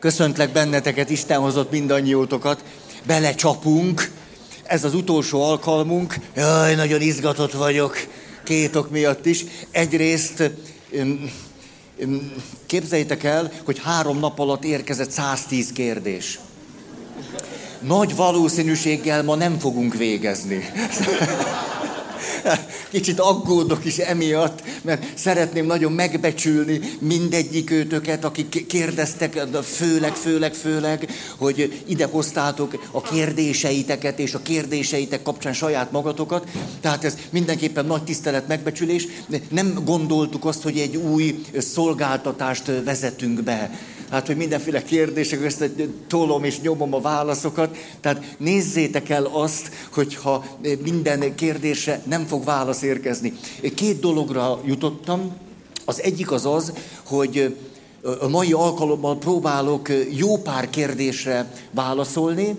[0.00, 2.64] Köszöntlek benneteket, Isten hozott mindannyiótokat.
[3.06, 4.10] Belecsapunk.
[4.62, 6.14] Ez az utolsó alkalmunk.
[6.36, 7.96] Jaj, nagyon izgatott vagyok.
[8.44, 9.44] Két ok miatt is.
[9.70, 10.50] Egyrészt
[12.66, 16.38] képzeljétek el, hogy három nap alatt érkezett 110 kérdés.
[17.80, 20.64] Nagy valószínűséggel ma nem fogunk végezni.
[22.90, 31.10] Kicsit aggódok is emiatt, mert szeretném nagyon megbecsülni mindegyik őtöket, akik kérdeztek, főleg, főleg, főleg,
[31.36, 36.48] hogy ide hoztátok a kérdéseiteket, és a kérdéseitek kapcsán saját magatokat.
[36.80, 39.06] Tehát ez mindenképpen nagy tisztelet, megbecsülés.
[39.48, 43.70] Nem gondoltuk azt, hogy egy új szolgáltatást vezetünk be
[44.10, 45.70] hát hogy mindenféle kérdések, ezt
[46.06, 47.76] tolom és nyomom a válaszokat.
[48.00, 50.44] Tehát nézzétek el azt, hogyha
[50.82, 53.32] minden kérdésre nem fog válasz érkezni.
[53.74, 55.32] Két dologra jutottam.
[55.84, 56.72] Az egyik az az,
[57.04, 57.56] hogy
[58.20, 62.56] a mai alkalommal próbálok jó pár kérdésre válaszolni,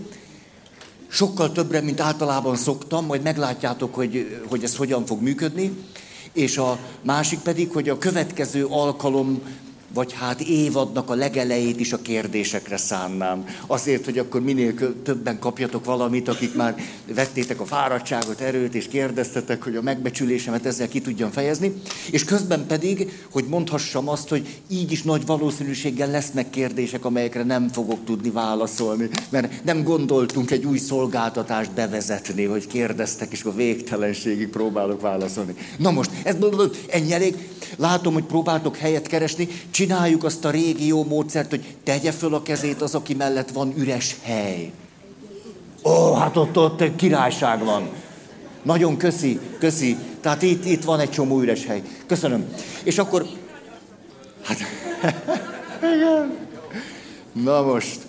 [1.07, 5.71] sokkal többre, mint általában szoktam, majd meglátjátok, hogy, hogy ez hogyan fog működni.
[6.33, 9.41] És a másik pedig, hogy a következő alkalom
[9.93, 13.45] vagy hát évadnak a legelejét is a kérdésekre szánnám.
[13.67, 16.75] Azért, hogy akkor minél többen kapjatok valamit, akik már
[17.13, 21.73] vettétek a fáradtságot, erőt, és kérdeztetek, hogy a megbecsülésemet ezzel ki tudjam fejezni.
[22.11, 27.67] És közben pedig, hogy mondhassam azt, hogy így is nagy valószínűséggel lesznek kérdések, amelyekre nem
[27.69, 34.49] fogok tudni válaszolni, mert nem gondoltunk egy új szolgáltatást bevezetni, hogy kérdeztek, és a végtelenségig
[34.49, 35.55] próbálok válaszolni.
[35.77, 36.35] Na most, ez
[36.87, 37.35] ennyi elég.
[37.77, 39.47] Látom, hogy próbáltok helyet keresni
[39.81, 43.73] csináljuk azt a régi jó módszert, hogy tegye föl a kezét az, aki mellett van
[43.77, 44.71] üres hely.
[45.83, 47.89] Ó, hát ott, ott királyság van.
[48.63, 49.97] Nagyon köszi, köszi.
[50.19, 51.81] Tehát itt, itt van egy csomó üres hely.
[52.07, 52.53] Köszönöm.
[52.83, 53.25] És akkor...
[54.43, 54.57] Hát...
[55.95, 56.37] Igen.
[57.31, 57.99] Na most.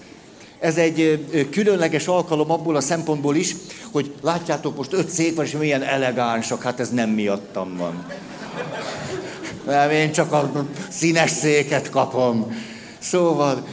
[0.58, 3.56] Ez egy különleges alkalom abból a szempontból is,
[3.90, 8.04] hogy látjátok, most öt szék van, és milyen elegánsak, hát ez nem miattam van
[9.66, 12.56] nem, én csak a színes széket kapom.
[12.98, 13.66] Szóval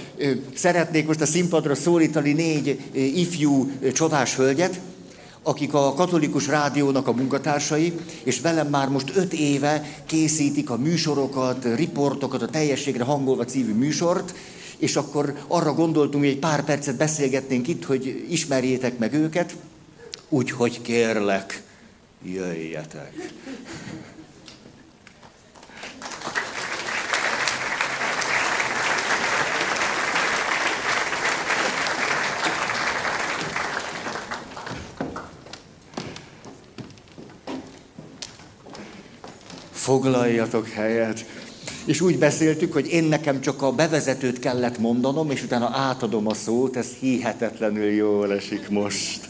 [0.56, 4.80] szeretnék most a színpadra szólítani négy ifjú csodás hölgyet,
[5.44, 11.66] akik a katolikus rádiónak a munkatársai, és velem már most öt éve készítik a műsorokat,
[11.76, 14.34] riportokat, a teljességre hangolva című műsort,
[14.78, 19.56] és akkor arra gondoltunk, hogy egy pár percet beszélgetnénk itt, hogy ismerjétek meg őket,
[20.30, 21.64] úgyhogy kérlek,
[22.24, 23.34] jöjjetek.
[39.80, 41.26] Foglaljatok helyet.
[41.86, 46.34] És úgy beszéltük, hogy én nekem csak a bevezetőt kellett mondanom, és utána átadom a
[46.34, 49.30] szót, ez hihetetlenül jól esik most.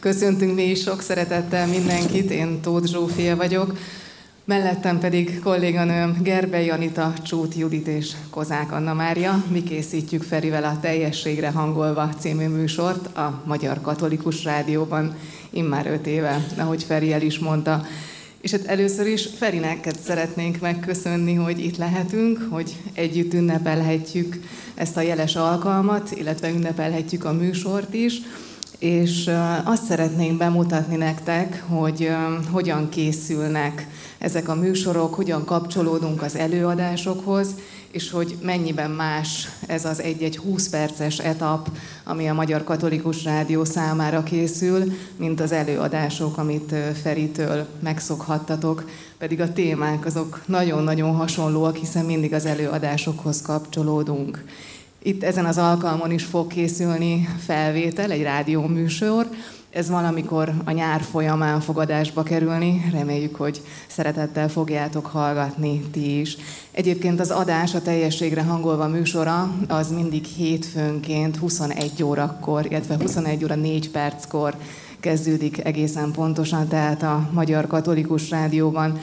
[0.00, 3.78] Köszöntünk mi is sok szeretettel mindenkit, én Tóth Zsófia vagyok.
[4.44, 9.44] Mellettem pedig kolléganőm Gerbei Anita, Csút Judit és Kozák Anna Mária.
[9.48, 15.16] Mi készítjük Ferivel a Teljességre hangolva című műsort a Magyar Katolikus Rádióban
[15.50, 17.86] immár öt éve, ahogy Feri el is mondta.
[18.46, 24.40] És hát először is Ferinek szeretnénk megköszönni, hogy itt lehetünk, hogy együtt ünnepelhetjük
[24.74, 28.20] ezt a jeles alkalmat, illetve ünnepelhetjük a műsort is.
[28.78, 29.30] És
[29.64, 32.10] azt szeretnénk bemutatni nektek, hogy
[32.50, 33.86] hogyan készülnek
[34.18, 37.48] ezek a műsorok, hogyan kapcsolódunk az előadásokhoz,
[37.90, 41.68] és hogy mennyiben más ez az egy-egy 20 perces etap,
[42.04, 49.52] ami a Magyar Katolikus Rádió számára készül, mint az előadások, amit Feritől megszokhattatok, pedig a
[49.52, 54.44] témák azok nagyon-nagyon hasonlóak, hiszen mindig az előadásokhoz kapcsolódunk.
[55.02, 59.28] Itt ezen az alkalmon is fog készülni felvétel, egy rádióműsor,
[59.76, 62.88] ez valamikor a nyár folyamán fogadásba kerülni.
[62.92, 66.36] Reméljük, hogy szeretettel fogjátok hallgatni ti is.
[66.70, 73.54] Egyébként az adás a teljességre hangolva műsora az mindig hétfőnként 21 órakor, illetve 21 óra
[73.54, 74.54] 4 perckor
[75.00, 78.98] kezdődik egészen pontosan, tehát a Magyar Katolikus Rádióban.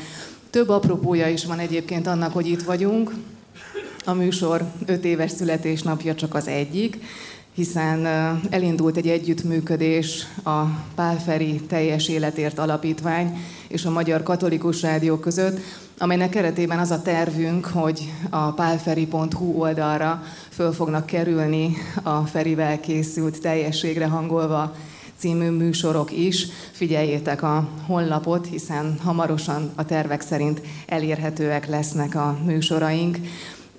[0.49, 3.13] Több apropója is van egyébként annak, hogy itt vagyunk.
[4.05, 6.97] A műsor 5 éves születésnapja csak az egyik
[7.53, 8.05] hiszen
[8.49, 10.61] elindult egy együttműködés a
[10.95, 15.59] Pálferi Teljes Életért Alapítvány és a Magyar Katolikus Rádió között,
[15.97, 23.41] amelynek keretében az a tervünk, hogy a pálferi.hu oldalra föl fognak kerülni a Ferivel készült
[23.41, 24.75] teljességre hangolva
[25.17, 26.47] című műsorok is.
[26.71, 33.17] Figyeljétek a honlapot, hiszen hamarosan a tervek szerint elérhetőek lesznek a műsoraink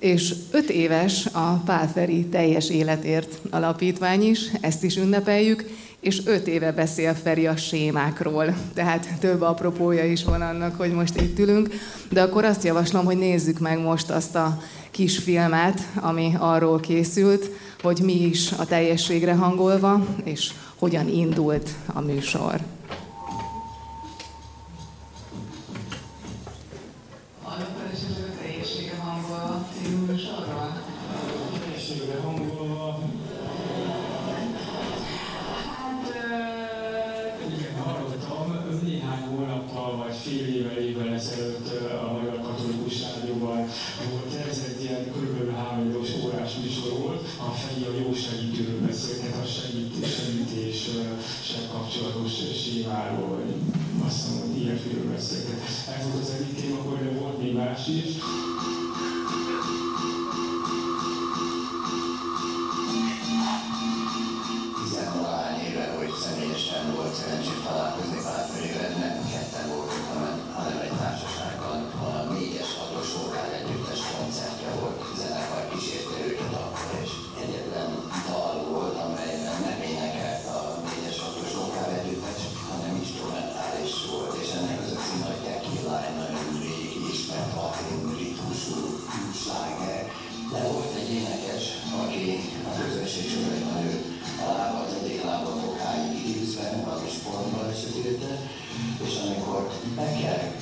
[0.04, 5.64] és öt éves a Pálferi Teljes Életért Alapítvány is, ezt is ünnepeljük,
[6.00, 11.20] és öt éve beszél Feri a sémákról, tehát több apropója is van annak, hogy most
[11.20, 11.68] itt ülünk,
[12.10, 17.50] de akkor azt javaslom, hogy nézzük meg most azt a kis filmet, ami arról készült,
[17.82, 22.60] hogy mi is a teljességre hangolva, és hogyan indult a műsor.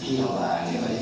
[0.04, 1.01] ที่เรามาเนี่ยวันน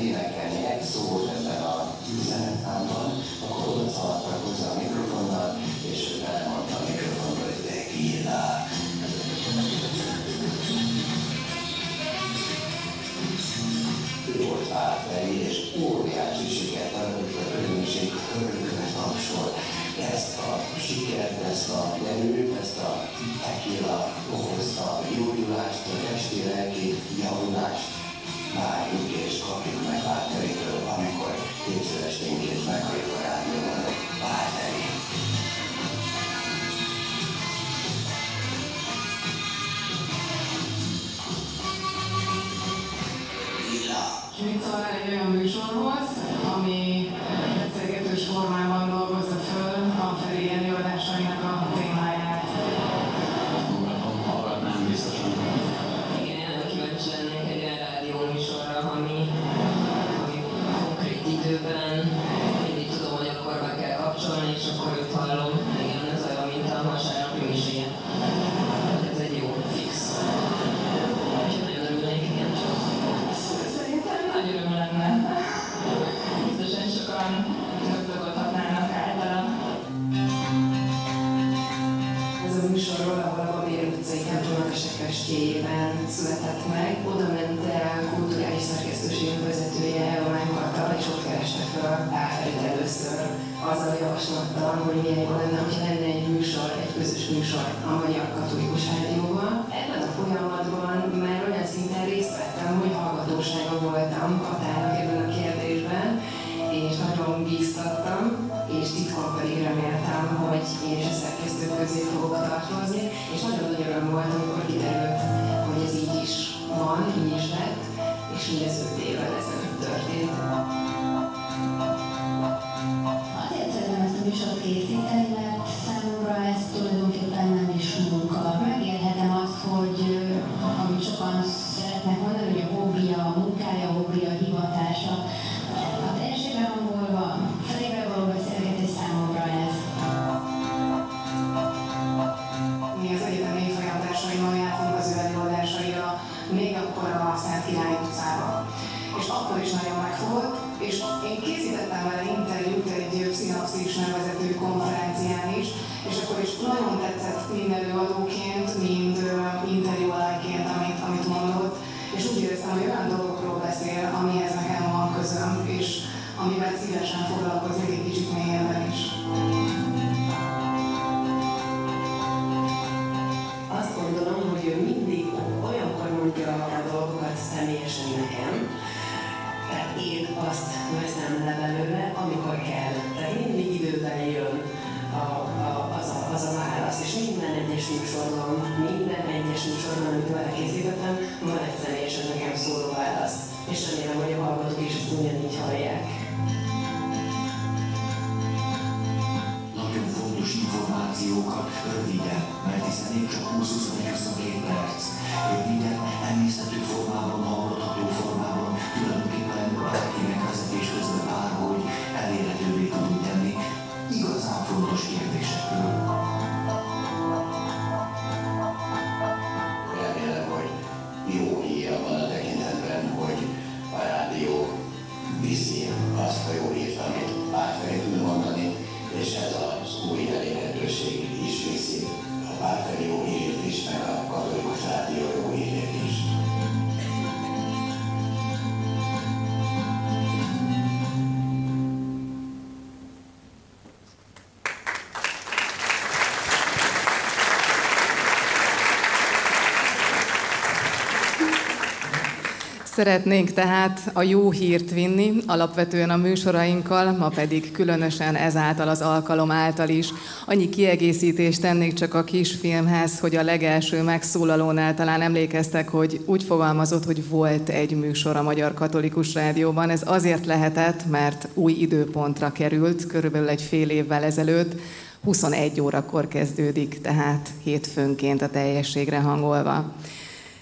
[253.01, 259.51] Szeretnénk tehát a jó hírt vinni, alapvetően a műsorainkkal, ma pedig különösen ezáltal az alkalom
[259.51, 260.09] által is.
[260.45, 267.05] Annyi kiegészítést tennék csak a kisfilmhez, hogy a legelső megszólalónál talán emlékeztek, hogy úgy fogalmazott,
[267.05, 269.89] hogy volt egy műsor a Magyar Katolikus Rádióban.
[269.89, 274.79] Ez azért lehetett, mert új időpontra került, körülbelül egy fél évvel ezelőtt,
[275.23, 279.93] 21 órakor kezdődik, tehát hétfőnként a teljességre hangolva.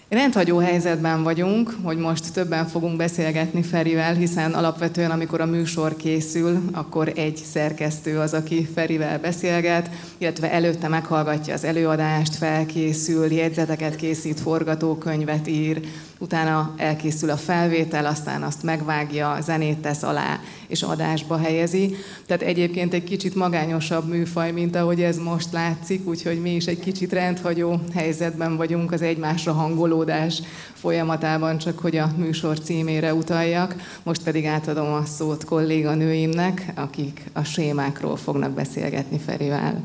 [0.10, 6.62] Rendhagyó helyzetben vagyunk, hogy most többen fogunk beszélgetni Ferivel, hiszen alapvetően, amikor a műsor készül,
[6.72, 14.40] akkor egy szerkesztő az, aki Ferivel beszélget, illetve előtte meghallgatja az előadást, felkészül, jegyzeteket készít,
[14.40, 15.80] forgatókönyvet ír,
[16.20, 21.96] utána elkészül a felvétel, aztán azt megvágja, zenét tesz alá, és adásba helyezi.
[22.26, 26.80] Tehát egyébként egy kicsit magányosabb műfaj, mint ahogy ez most látszik, úgyhogy mi is egy
[26.80, 30.42] kicsit rendhagyó helyzetben vagyunk az egymásra hangolódás
[30.74, 33.76] folyamatában, csak hogy a műsor címére utaljak.
[34.04, 39.84] Most pedig átadom a szót kolléganőimnek, akik a sémákról fognak beszélgetni Ferivel.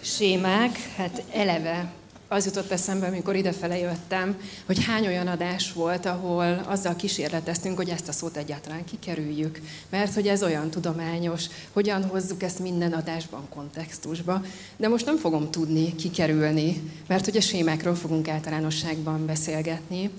[0.00, 1.92] Sémák, hát eleve
[2.28, 7.88] az jutott eszembe, amikor idefele jöttem, hogy hány olyan adás volt, ahol azzal kísérleteztünk, hogy
[7.88, 9.60] ezt a szót egyáltalán kikerüljük.
[9.90, 14.42] Mert hogy ez olyan tudományos, hogyan hozzuk ezt minden adásban kontextusba.
[14.76, 20.10] De most nem fogom tudni kikerülni, mert hogy a sémákról fogunk általánosságban beszélgetni.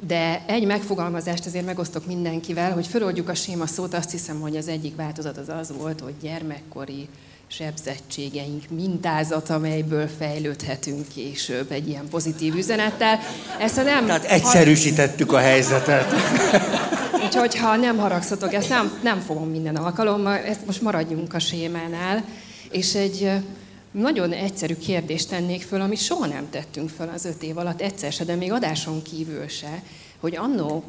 [0.00, 4.68] De egy megfogalmazást azért megosztok mindenkivel, hogy föloldjuk a séma szót, azt hiszem, hogy az
[4.68, 7.08] egyik változat az az volt, hogy gyermekkori
[7.48, 13.18] sebzettségeink mintázat, amelyből fejlődhetünk később egy ilyen pozitív üzenettel.
[13.58, 14.06] Ezt nem...
[14.06, 16.12] Tehát egyszerűsítettük a helyzetet.
[17.24, 22.24] Úgyhogy ha nem haragszatok, ezt nem, nem fogom minden alkalommal, ezt most maradjunk a sémánál,
[22.70, 23.30] és egy
[23.90, 28.12] nagyon egyszerű kérdést tennék föl, amit soha nem tettünk föl az öt év alatt, egyszer
[28.12, 29.82] se, de még adáson kívül se,
[30.20, 30.84] hogy annó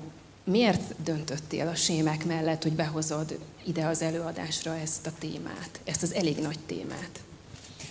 [0.50, 6.14] miért döntöttél a sémák mellett, hogy behozod ide az előadásra ezt a témát, ezt az
[6.14, 7.10] elég nagy témát?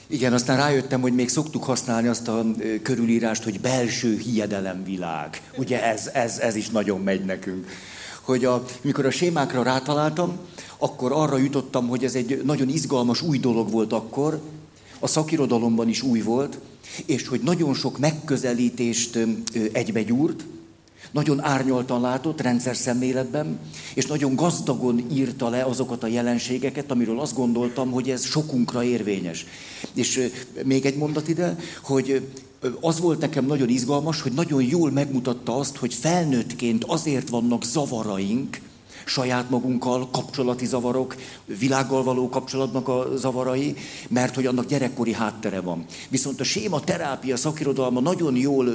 [0.07, 2.45] Igen, aztán rájöttem, hogy még szoktuk használni azt a
[2.83, 5.43] körülírást, hogy belső hiedelemvilág.
[5.57, 7.67] Ugye ez, ez, ez is nagyon megy nekünk.
[8.23, 10.39] Hogy a, mikor a sémákra rátaláltam,
[10.79, 14.43] akkor arra jutottam, hogy ez egy nagyon izgalmas új dolog volt akkor,
[14.99, 16.59] a szakirodalomban is új volt,
[17.07, 19.19] és hogy nagyon sok megközelítést
[19.73, 20.45] egybegyúrt,
[21.11, 23.59] nagyon árnyaltan látott rendszer szemléletben,
[23.95, 29.47] és nagyon gazdagon írta le azokat a jelenségeket, amiről azt gondoltam, hogy ez sokunkra érvényes.
[29.95, 30.31] És
[30.65, 32.29] még egy mondat ide, hogy
[32.81, 38.61] az volt nekem nagyon izgalmas, hogy nagyon jól megmutatta azt, hogy felnőttként azért vannak zavaraink,
[39.09, 41.17] saját magunkkal, kapcsolati zavarok,
[41.59, 43.77] világgal való kapcsolatnak a zavarai,
[44.09, 45.85] mert hogy annak gyerekkori háttere van.
[46.09, 48.69] Viszont a séma terápia szakirodalma nagyon jól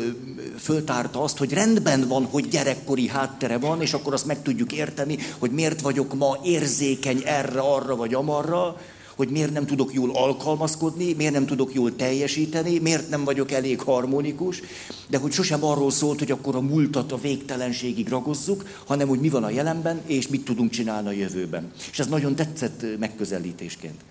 [0.59, 5.17] föltárta azt, hogy rendben van, hogy gyerekkori háttere van, és akkor azt meg tudjuk érteni,
[5.39, 8.75] hogy miért vagyok ma érzékeny erre, arra vagy amarra,
[9.15, 13.81] hogy miért nem tudok jól alkalmazkodni, miért nem tudok jól teljesíteni, miért nem vagyok elég
[13.81, 14.61] harmonikus,
[15.09, 19.29] de hogy sosem arról szólt, hogy akkor a múltat a végtelenségig ragozzuk, hanem hogy mi
[19.29, 21.71] van a jelenben, és mit tudunk csinálni a jövőben.
[21.91, 24.01] És ez nagyon tetszett megközelítésként.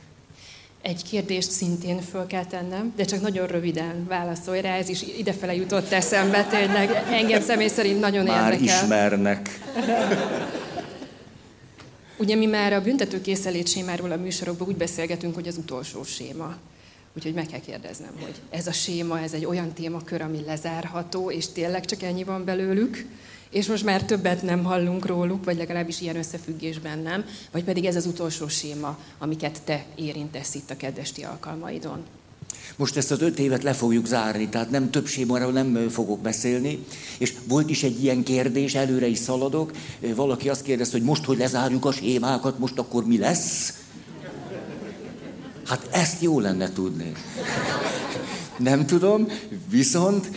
[0.82, 5.54] Egy kérdést szintén föl kell tennem, de csak nagyon röviden válaszolj rá, ez is idefele
[5.54, 8.76] jutott eszembe, tényleg engem személy szerint nagyon Már érdekel.
[8.76, 9.60] Már ismernek.
[12.16, 16.56] Ugye mi már a büntetőkészlét sémáról a műsorokban úgy beszélgetünk, hogy az utolsó séma.
[17.16, 21.48] Úgyhogy meg kell kérdeznem, hogy ez a séma, ez egy olyan témakör, ami lezárható, és
[21.48, 23.06] tényleg csak ennyi van belőlük,
[23.50, 27.96] és most már többet nem hallunk róluk, vagy legalábbis ilyen összefüggésben nem, vagy pedig ez
[27.96, 32.04] az utolsó séma, amiket te érintesz itt a kedvesti alkalmaidon.
[32.76, 36.84] Most ezt az öt évet le fogjuk zárni, tehát nem több sémáról nem fogok beszélni.
[37.18, 39.72] És volt is egy ilyen kérdés, előre is szaladok.
[40.14, 43.72] Valaki azt kérdezte, hogy most, hogy lezárjuk a sémákat, most akkor mi lesz?
[45.66, 47.12] Hát ezt jó lenne tudni.
[48.58, 49.26] Nem tudom,
[49.70, 50.30] viszont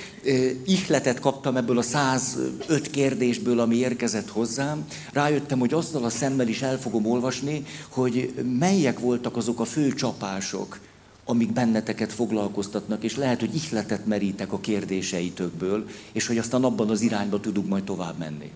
[0.66, 4.86] ihletet kaptam ebből a 105 kérdésből, ami érkezett hozzám.
[5.14, 9.94] Rájöttem, hogy azzal a szemmel is el fogom olvasni, hogy melyek voltak azok a fő
[9.94, 10.80] csapások,
[11.26, 17.02] amik benneteket foglalkoztatnak, és lehet, hogy ihletet merítek a kérdéseitökből, és hogy aztán abban az
[17.02, 18.52] irányba tudunk majd tovább menni.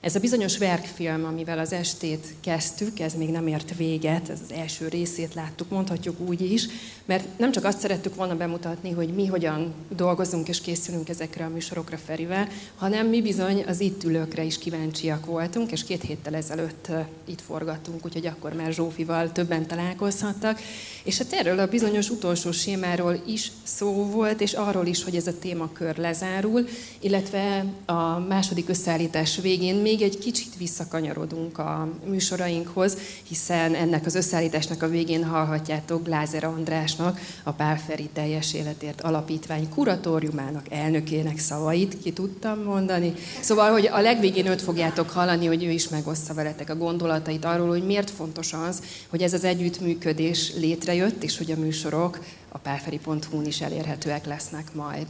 [0.00, 4.52] Ez a bizonyos verkfilm, amivel az estét kezdtük, ez még nem ért véget, ez az
[4.52, 6.66] első részét láttuk, mondhatjuk úgy is,
[7.04, 11.48] mert nem csak azt szerettük volna bemutatni, hogy mi hogyan dolgozunk és készülünk ezekre a
[11.48, 16.88] műsorokra Ferivel, hanem mi bizony az itt ülőkre is kíváncsiak voltunk, és két héttel ezelőtt
[17.24, 20.60] itt forgattunk, úgyhogy akkor már Zsófival többen találkozhattak.
[21.04, 25.26] És hát erről a bizonyos utolsó sémáról is szó volt, és arról is, hogy ez
[25.26, 26.68] a témakör lezárul,
[27.00, 32.96] illetve a második összeállítás végén még egy kicsit visszakanyarodunk a műsorainkhoz,
[33.28, 40.66] hiszen ennek az összeállításnak a végén hallhatjátok Glázer Andrásnak, a Pálferi Teljes Életért Alapítvány kuratóriumának
[40.70, 43.12] elnökének szavait, ki tudtam mondani.
[43.40, 47.68] Szóval, hogy a legvégén őt fogjátok hallani, hogy ő is megoszta veletek a gondolatait arról,
[47.68, 52.18] hogy miért fontos az, hogy ez az együttműködés létrejött, és hogy a műsorok
[52.48, 55.06] a pálferi.hu-n is elérhetőek lesznek majd.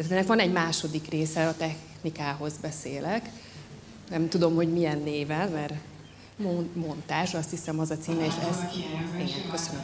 [0.00, 3.30] Tehát ennek van egy második része, a technikához beszélek.
[4.10, 5.74] Nem tudom, hogy milyen néven, mert
[6.74, 8.56] montázs, azt hiszem az a címe, és ez...
[9.16, 9.82] Igen, köszönöm.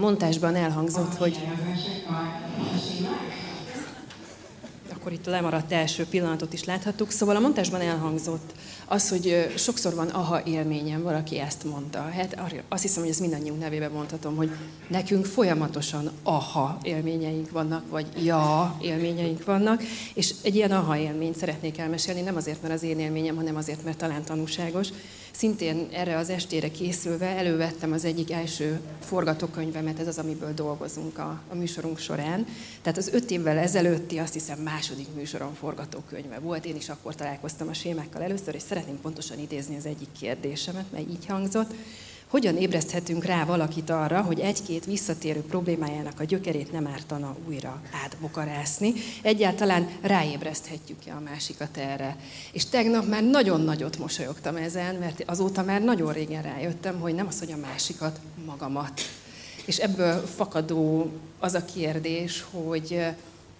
[0.00, 1.38] Montásban elhangzott, hogy...
[5.00, 7.10] akkor itt a lemaradt első pillanatot is láthattuk.
[7.10, 8.52] Szóval a montásban elhangzott
[8.86, 11.98] az, hogy sokszor van aha élményem, valaki ezt mondta.
[11.98, 14.50] Hát azt hiszem, hogy ez mindannyiunk nevében mondhatom, hogy
[14.88, 19.82] nekünk folyamatosan aha élményeink vannak, vagy ja élményeink vannak,
[20.14, 23.84] és egy ilyen aha élményt szeretnék elmesélni, nem azért, mert az én élményem, hanem azért,
[23.84, 24.88] mert talán tanúságos.
[25.32, 31.42] Szintén erre az estére készülve elővettem az egyik első forgatókönyvemet, ez az, amiből dolgozunk a,
[31.48, 32.46] a műsorunk során.
[32.82, 36.64] Tehát az öt évvel ezelőtti, azt hiszem, második műsoron forgatókönyve volt.
[36.64, 41.04] Én is akkor találkoztam a sémákkal először, és szeretném pontosan idézni az egyik kérdésemet, mely
[41.10, 41.74] így hangzott.
[42.30, 48.92] Hogyan ébreszthetünk rá valakit arra, hogy egy-két visszatérő problémájának a gyökerét nem ártana újra átbokarászni?
[49.22, 52.16] Egyáltalán ráébreszthetjük-e a másikat erre?
[52.52, 57.26] És tegnap már nagyon nagyot mosolyogtam ezen, mert azóta már nagyon régen rájöttem, hogy nem
[57.26, 59.00] az, hogy a másikat, magamat.
[59.64, 63.06] És ebből fakadó az a kérdés, hogy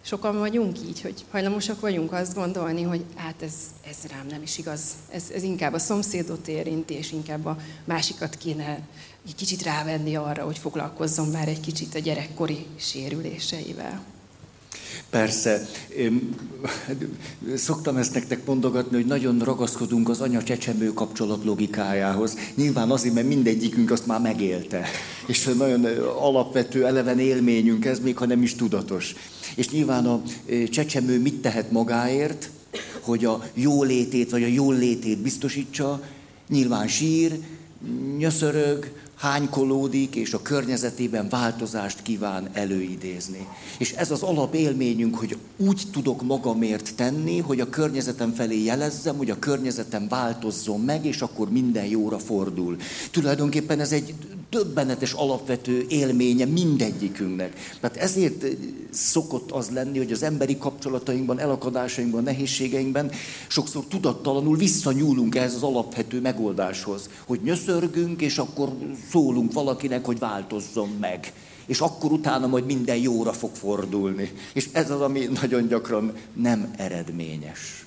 [0.03, 3.55] sokan vagyunk így, hogy hajlamosak vagyunk azt gondolni, hogy hát ez,
[3.89, 4.81] ez rám nem is igaz.
[5.11, 8.81] Ez, ez inkább a szomszédot érinti, és inkább a másikat kéne
[9.27, 14.03] egy kicsit rávenni arra, hogy foglalkozzon már egy kicsit a gyerekkori sérüléseivel.
[15.11, 16.35] Persze, én
[17.55, 22.37] szoktam ezt nektek mondogatni, hogy nagyon ragaszkodunk az anya-csecsemő kapcsolat logikájához.
[22.55, 24.87] Nyilván azért, mert mindegyikünk azt már megélte.
[25.27, 25.85] És nagyon
[26.19, 29.15] alapvető, eleven élményünk ez, még ha nem is tudatos.
[29.61, 30.23] És nyilván a
[30.70, 32.51] csecsemő mit tehet magáért,
[33.01, 36.03] hogy a jólétét vagy a jólétét biztosítsa,
[36.49, 37.38] nyilván sír,
[38.18, 43.46] nyöszörög, hánykolódik, és a környezetében változást kíván előidézni.
[43.79, 49.31] És ez az alapélményünk, hogy úgy tudok magamért tenni, hogy a környezetem felé jelezzem, hogy
[49.31, 52.77] a környezetem változzon meg, és akkor minden jóra fordul.
[53.11, 54.14] Tulajdonképpen ez egy
[54.51, 57.77] döbbenetes alapvető élménye mindegyikünknek.
[57.81, 58.47] Tehát ezért
[58.91, 63.11] szokott az lenni, hogy az emberi kapcsolatainkban, elakadásainkban, nehézségeinkben
[63.49, 68.73] sokszor tudattalanul visszanyúlunk ehhez az alapvető megoldáshoz, hogy nyöszörgünk, és akkor
[69.11, 71.33] szólunk valakinek, hogy változzon meg.
[71.67, 74.33] És akkor utána majd minden jóra fog fordulni.
[74.53, 77.85] És ez az, ami nagyon gyakran nem eredményes.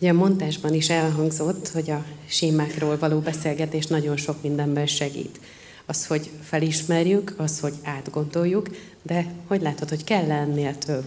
[0.00, 5.40] Ugye a montásban is elhangzott, hogy a sémákról való beszélgetés nagyon sok mindenben segít.
[5.86, 8.68] Az, hogy felismerjük, az, hogy átgondoljuk,
[9.02, 11.04] de hogy látod, hogy kell ennél több?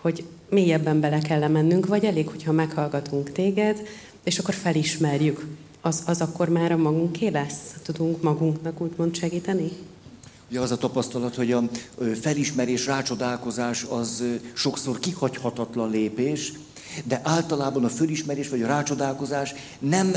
[0.00, 3.82] Hogy mélyebben bele kell mennünk, vagy elég, hogyha meghallgatunk téged,
[4.22, 5.46] és akkor felismerjük.
[5.80, 7.74] Az, az akkor már a magunké lesz?
[7.82, 9.70] Tudunk magunknak úgymond segíteni?
[10.50, 11.62] Ugye az a tapasztalat, hogy a
[12.20, 16.52] felismerés, rácsodálkozás az sokszor kihagyhatatlan lépés,
[17.04, 20.12] de általában a fölismerés vagy a rácsodálkozás nem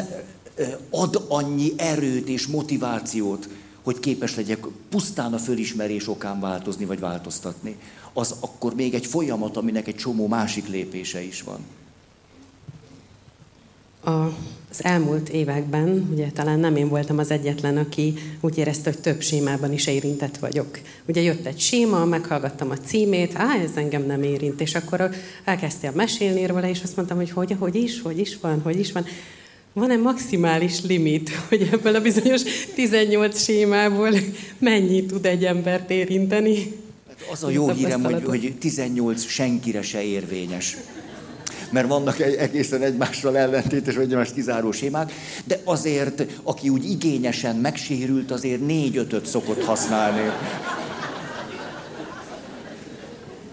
[0.90, 3.50] ad annyi erőt és motivációt,
[3.84, 7.78] hogy képes legyek pusztán a fölismerés okán változni vagy változtatni.
[8.14, 11.60] Az akkor még egy folyamat, aminek egy csomó másik lépése is van.
[14.08, 19.22] Az elmúlt években, ugye talán nem én voltam az egyetlen, aki úgy érezte, hogy több
[19.22, 20.80] sémában is érintett vagyok.
[21.06, 25.10] Ugye jött egy séma, meghallgattam a címét, á, ez engem nem érint, és akkor
[25.44, 28.92] elkezdtél mesélni róla, és azt mondtam, hogy hogy, hogy is, hogy is van, hogy is
[28.92, 29.06] van.
[29.74, 32.42] Van-e maximális limit, hogy ebből a bizonyos
[32.76, 34.10] 18 sémából
[34.58, 36.56] mennyi tud egy embert érinteni?
[37.08, 40.78] Hát az a jó hírem, hogy, hogy 18 senkire se érvényes
[41.72, 45.12] mert vannak egészen egymással ellentétes, vagy egymást kizáró sémák,
[45.46, 50.32] de azért, aki úgy igényesen megsérült, azért négy-ötöt szokott használni.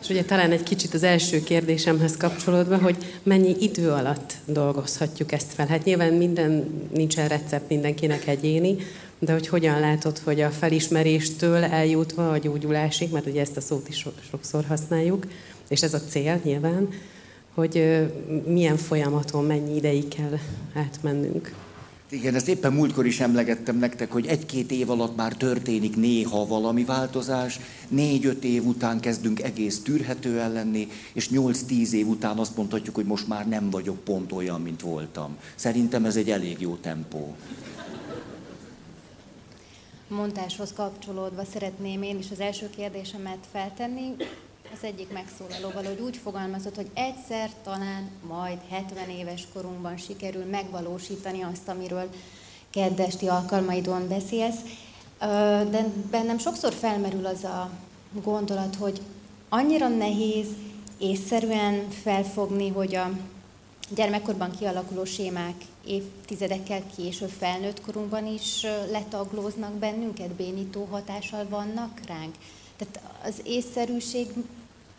[0.03, 5.53] És ugye talán egy kicsit az első kérdésemhez kapcsolódva, hogy mennyi idő alatt dolgozhatjuk ezt
[5.55, 5.67] fel.
[5.67, 8.77] Hát nyilván minden, nincsen recept mindenkinek egyéni,
[9.19, 13.89] de hogy hogyan látod, hogy a felismeréstől eljutva a gyógyulásig, mert ugye ezt a szót
[13.89, 15.27] is sokszor használjuk,
[15.69, 16.89] és ez a cél nyilván,
[17.55, 18.07] hogy
[18.47, 20.39] milyen folyamaton mennyi ideig kell
[20.75, 21.55] átmennünk.
[22.09, 26.85] Igen, ezt éppen múltkor is emlegettem nektek, hogy egy-két év alatt már történik néha valami
[26.85, 33.05] változás, négy-öt év után kezdünk egész tűrhetően lenni, és nyolc-tíz év után azt mondhatjuk, hogy
[33.05, 35.37] most már nem vagyok pont olyan, mint voltam.
[35.55, 37.37] Szerintem ez egy elég jó tempó.
[40.09, 44.15] Montáshoz kapcsolódva szeretném én is az első kérdésemet feltenni
[44.77, 51.43] az egyik megszólalóval, hogy úgy fogalmazott, hogy egyszer talán majd 70 éves korunkban sikerül megvalósítani
[51.43, 52.11] azt, amiről
[52.71, 54.59] keddesti alkalmaidon beszélsz.
[55.71, 57.71] De bennem sokszor felmerül az a
[58.23, 59.01] gondolat, hogy
[59.49, 60.47] annyira nehéz
[60.99, 63.11] észszerűen felfogni, hogy a
[63.95, 65.55] gyermekkorban kialakuló sémák
[65.87, 72.35] évtizedekkel később felnőtt korunkban is letaglóznak bennünket, bénító hatással vannak ránk.
[72.77, 74.27] Tehát az észszerűség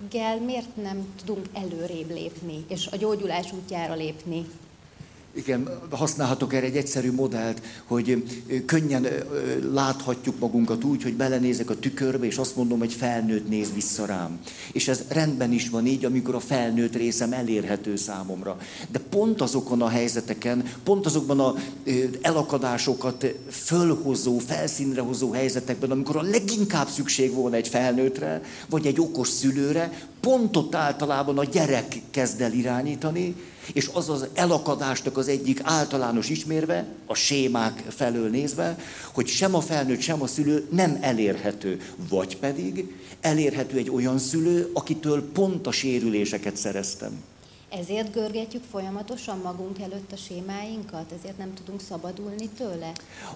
[0.10, 4.46] gel miért nem tudunk előrébb lépni, és a gyógyulás útjára lépni?
[5.36, 8.24] Igen, használhatok erre egy egyszerű modellt, hogy
[8.66, 9.08] könnyen
[9.74, 14.40] láthatjuk magunkat úgy, hogy belenézek a tükörbe, és azt mondom, hogy felnőtt néz vissza rám.
[14.72, 18.58] És ez rendben is van így, amikor a felnőtt részem elérhető számomra.
[18.92, 21.56] De pont azokon a helyzeteken, pont azokban a
[22.22, 29.28] elakadásokat fölhozó, felszínre hozó helyzetekben, amikor a leginkább szükség volna egy felnőttre, vagy egy okos
[29.28, 33.36] szülőre, pont ott általában a gyerek kezd el irányítani,
[33.74, 38.78] és az az elakadásnak az egyik általános ismérve, a sémák felől nézve,
[39.14, 41.82] hogy sem a felnőtt, sem a szülő nem elérhető.
[42.10, 47.24] Vagy pedig elérhető egy olyan szülő, akitől pont a sérüléseket szereztem.
[47.80, 51.12] Ezért görgetjük folyamatosan magunk előtt a sémáinkat?
[51.20, 52.92] Ezért nem tudunk szabadulni tőle?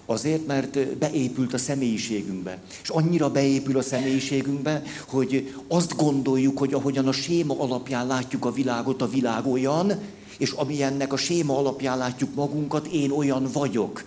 [0.06, 2.58] Azért, mert beépült a személyiségünkbe.
[2.82, 8.52] És annyira beépül a személyiségünkbe, hogy azt gondoljuk, hogy ahogyan a séma alapján látjuk a
[8.52, 9.92] világot, a világ olyan,
[10.38, 14.04] és amilyennek a séma alapján látjuk magunkat, én olyan vagyok.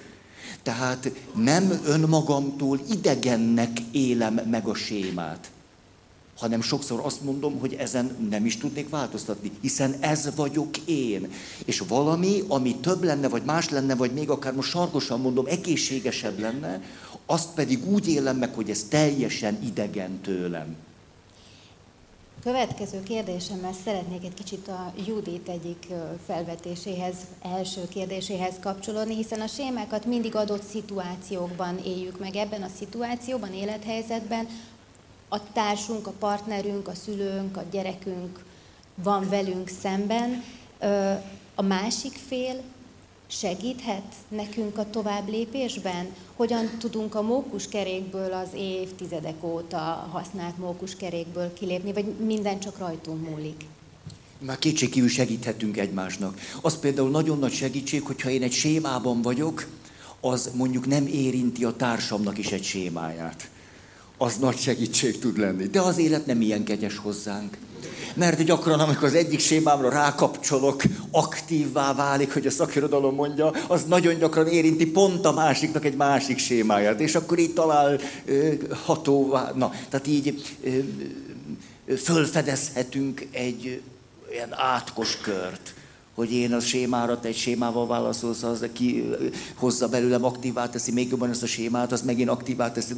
[0.64, 5.52] Tehát nem önmagamtól idegennek élem meg a sémát,
[6.38, 11.32] hanem sokszor azt mondom, hogy ezen nem is tudnék változtatni, hiszen ez vagyok én.
[11.66, 16.40] És valami, ami több lenne, vagy más lenne, vagy még akár most sarkosan mondom, egészségesebb
[16.40, 16.82] lenne,
[17.26, 20.76] azt pedig úgy élem meg, hogy ez teljesen idegen tőlem.
[22.44, 25.88] Következő kérdésemmel szeretnék egy kicsit a Judit egyik
[26.26, 32.36] felvetéséhez, első kérdéséhez kapcsolódni, hiszen a sémákat mindig adott szituációkban éljük meg.
[32.36, 34.48] Ebben a szituációban, élethelyzetben
[35.34, 38.44] a társunk, a partnerünk, a szülőnk, a gyerekünk
[38.96, 40.44] van velünk szemben.
[41.56, 42.62] A másik fél
[43.28, 46.06] segíthet nekünk a tovább lépésben?
[46.36, 49.78] Hogyan tudunk a mókuskerékből az évtizedek óta
[50.12, 53.66] használt mókuskerékből kilépni, vagy minden csak rajtunk múlik?
[54.40, 56.40] Már kétségkívül segíthetünk egymásnak.
[56.62, 59.68] Az például nagyon nagy segítség, hogyha én egy sémában vagyok,
[60.20, 63.52] az mondjuk nem érinti a társamnak is egy sémáját.
[64.18, 65.68] Az nagy segítség tud lenni.
[65.68, 67.58] De az élet nem ilyen kegyes hozzánk.
[68.16, 74.18] Mert gyakran, amikor az egyik sémámra rákapcsolok, aktívvá válik, hogy a szakirodalom mondja, az nagyon
[74.18, 77.00] gyakran érinti pont a másiknak egy másik sémáját.
[77.00, 83.82] És akkor így talál ö, hatóvá, na, tehát így ö, fölfedezhetünk egy
[84.32, 85.74] ilyen átkos kört
[86.16, 89.10] hogy én a sémára, te egy sémával válaszolsz, az ki
[89.56, 92.94] hozza belőlem, aktívá teszi még jobban ezt a sémát, az megint aktívá teszi,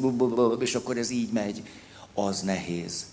[0.59, 1.63] és akkor ez így megy.
[2.13, 3.05] Az nehéz.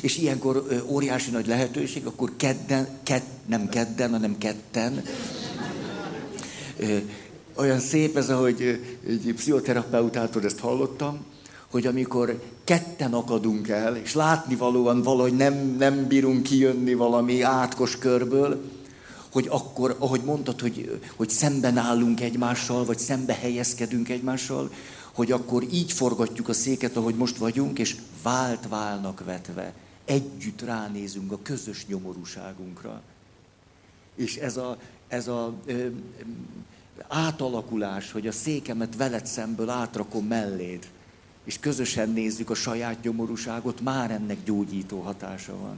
[0.00, 5.02] És ilyenkor óriási nagy lehetőség, akkor kedden, ked, nem kedden, hanem ketten.
[7.54, 11.24] Olyan szép ez, ahogy egy pszichoterapeutától ezt hallottam,
[11.70, 17.98] hogy amikor ketten akadunk el, és látni valóan valahogy nem, nem bírunk kijönni valami átkos
[17.98, 18.62] körből,
[19.32, 24.70] hogy akkor, ahogy mondtad, hogy, hogy szemben állunk egymással, vagy szembe helyezkedünk egymással,
[25.12, 29.72] hogy akkor így forgatjuk a széket, ahogy most vagyunk, és vált válnak vetve.
[30.04, 33.02] Együtt ránézünk a közös nyomorúságunkra.
[34.14, 35.86] És ez a, ez a ö,
[37.08, 40.88] átalakulás, hogy a székemet veled szemből átrakom melléd,
[41.44, 45.76] és közösen nézzük a saját nyomorúságot, már ennek gyógyító hatása van.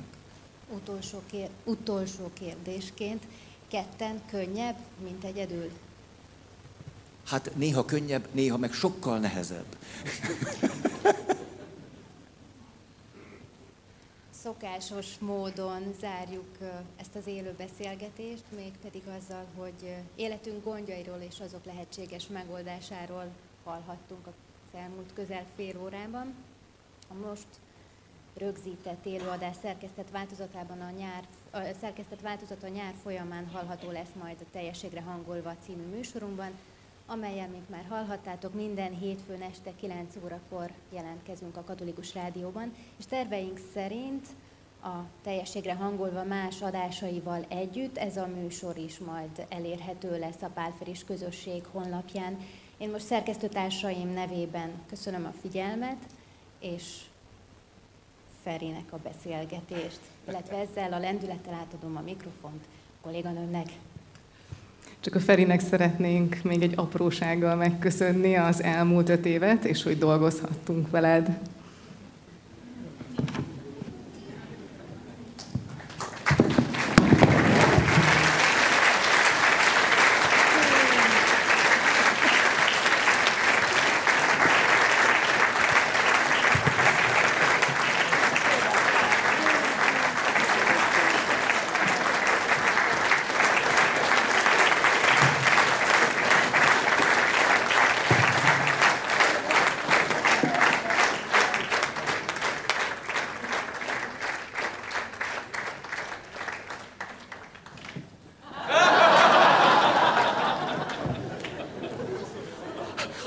[0.74, 3.22] Utolsó, kér, utolsó kérdésként,
[3.74, 5.70] ketten könnyebb, mint egyedül?
[7.26, 9.76] Hát néha könnyebb, néha meg sokkal nehezebb.
[14.30, 16.58] Szokásos módon zárjuk
[16.96, 23.28] ezt az élő beszélgetést, mégpedig azzal, hogy életünk gondjairól és azok lehetséges megoldásáról
[23.64, 26.34] hallhattunk az elmúlt közel fél órában.
[27.08, 27.46] A most
[28.38, 34.36] rögzített élőadás szerkesztett változatában a nyár, a szerkesztett változat a nyár folyamán hallható lesz majd
[34.40, 36.50] a Teljességre hangolva című műsorunkban,
[37.06, 43.60] amelyen, mint már hallhattátok, minden hétfőn este 9 órakor jelentkezünk a Katolikus Rádióban, és terveink
[43.72, 44.26] szerint
[44.82, 51.04] a teljességre hangolva más adásaival együtt ez a műsor is majd elérhető lesz a Pálferis
[51.04, 52.38] közösség honlapján.
[52.78, 55.96] Én most szerkesztőtársaim nevében köszönöm a figyelmet,
[56.58, 57.00] és
[58.44, 62.64] Ferinek a beszélgetést, illetve ezzel a lendülettel átadom a mikrofont
[63.02, 63.66] kolléganőmnek.
[65.00, 70.90] Csak a Ferinek szeretnénk még egy aprósággal megköszönni az elmúlt öt évet, és hogy dolgozhattunk
[70.90, 71.38] veled.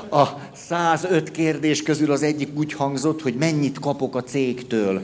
[0.09, 0.25] A
[0.97, 5.01] 105 kérdés közül az egyik úgy hangzott, hogy mennyit kapok a cégtől.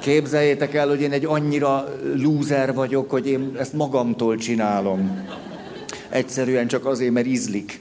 [0.00, 5.26] Képzeljétek el, hogy én egy annyira lúzer vagyok, hogy én ezt magamtól csinálom.
[6.08, 7.80] Egyszerűen csak azért, mert ízlik.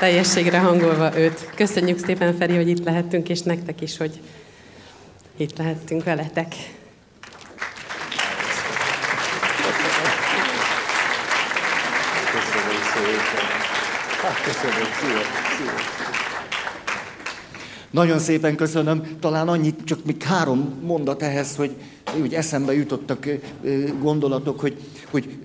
[0.00, 1.50] Teljességre hangolva őt.
[1.54, 4.20] Köszönjük szépen, Feri, hogy itt lehettünk, és nektek is, hogy
[5.36, 6.54] itt lehettünk veletek.
[17.90, 19.16] Nagyon szépen köszönöm.
[19.20, 21.70] Talán annyit, csak még három mondat ehhez, hogy
[22.22, 23.26] úgy eszembe jutottak
[23.98, 24.76] gondolatok, hogy,
[25.10, 25.38] hogy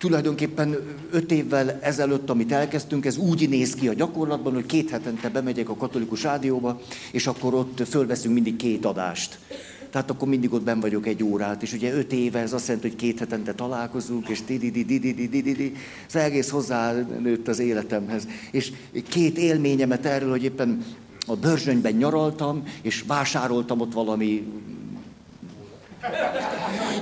[0.00, 0.76] tulajdonképpen
[1.10, 5.68] öt évvel ezelőtt, amit elkezdtünk, ez úgy néz ki a gyakorlatban, hogy két hetente bemegyek
[5.68, 6.80] a katolikus rádióba,
[7.12, 9.38] és akkor ott fölveszünk mindig két adást.
[9.90, 12.88] Tehát akkor mindig ott ben vagyok egy órát, és ugye öt éve ez azt jelenti,
[12.88, 15.72] hogy két hetente találkozunk, és di di di di di di di di
[16.06, 18.28] ez egész hozzánőtt az életemhez.
[18.50, 18.72] És
[19.08, 20.84] két élményemet erről, hogy éppen
[21.26, 24.46] a Börzsönyben nyaraltam, és vásároltam ott valami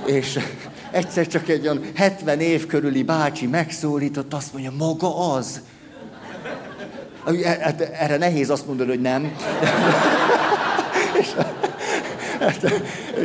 [0.05, 0.39] és
[0.91, 5.61] egyszer csak egy olyan 70 év körüli bácsi megszólított, azt mondja, maga az.
[7.59, 9.23] Hát erre nehéz azt mondani, hogy nem.
[11.19, 11.27] És,
[12.39, 12.73] hát,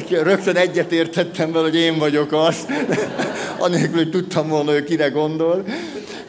[0.08, 2.56] rögtön egyetértettem vele, hogy én vagyok az,
[3.58, 5.64] anélkül, hogy tudtam volna, hogy kire gondol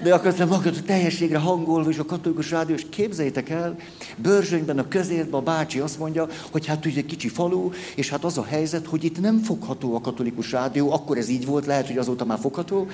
[0.06, 3.76] de akartam magad a teljességre hangolva, és a katolikus rádió, és képzeljétek el,
[4.18, 8.38] Börzsönyben, a közértben a bácsi azt mondja, hogy hát ugye kicsi falu, és hát az
[8.38, 11.98] a helyzet, hogy itt nem fogható a katolikus rádió, akkor ez így volt, lehet, hogy
[11.98, 12.88] azóta már fogható,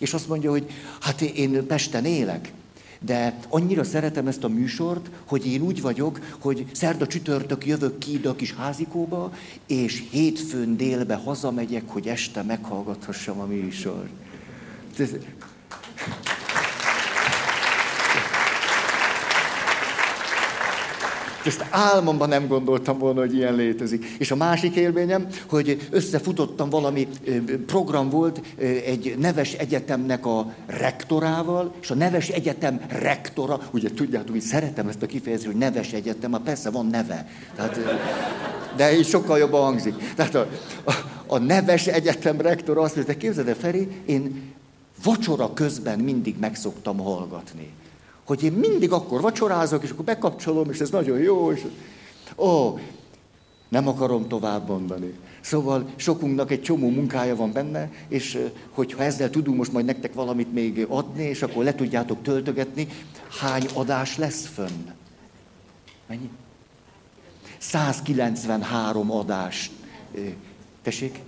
[0.00, 0.66] és azt mondja, hogy
[1.00, 2.52] hát én Pesten élek,
[3.00, 8.12] de annyira szeretem ezt a műsort, hogy én úgy vagyok, hogy szerda csütörtök jövök ki
[8.12, 9.32] ide a kis házikóba,
[9.66, 14.10] és hétfőn délbe hazamegyek, hogy este meghallgathassam a műsort.
[21.46, 24.04] Ezt álmomban nem gondoltam volna, hogy ilyen létezik.
[24.18, 27.08] És a másik élményem, hogy összefutottam valami
[27.66, 28.40] program volt
[28.86, 35.02] egy neves egyetemnek a rektorával, és a neves egyetem rektora, ugye tudjátok, hogy szeretem ezt
[35.02, 37.28] a kifejezést, hogy neves egyetem, már persze van neve.
[37.56, 37.78] Tehát,
[38.76, 39.94] de így sokkal jobban hangzik.
[40.14, 40.48] Tehát a,
[40.84, 40.92] a,
[41.26, 44.54] a neves egyetem rektora azt mondta, képzeld el, Feri, én
[45.04, 47.72] vacsora közben mindig megszoktam hallgatni
[48.26, 51.64] hogy én mindig akkor vacsorázok, és akkor bekapcsolom, és ez nagyon jó, és
[52.36, 52.78] ó,
[53.68, 55.14] nem akarom tovább mondani.
[55.40, 58.38] Szóval sokunknak egy csomó munkája van benne, és
[58.70, 62.88] hogyha ezzel tudunk most majd nektek valamit még adni, és akkor le tudjátok töltögetni,
[63.40, 64.90] hány adás lesz fönn?
[66.06, 66.30] Mennyi?
[67.58, 69.70] 193 adás.
[70.82, 71.20] Tessék?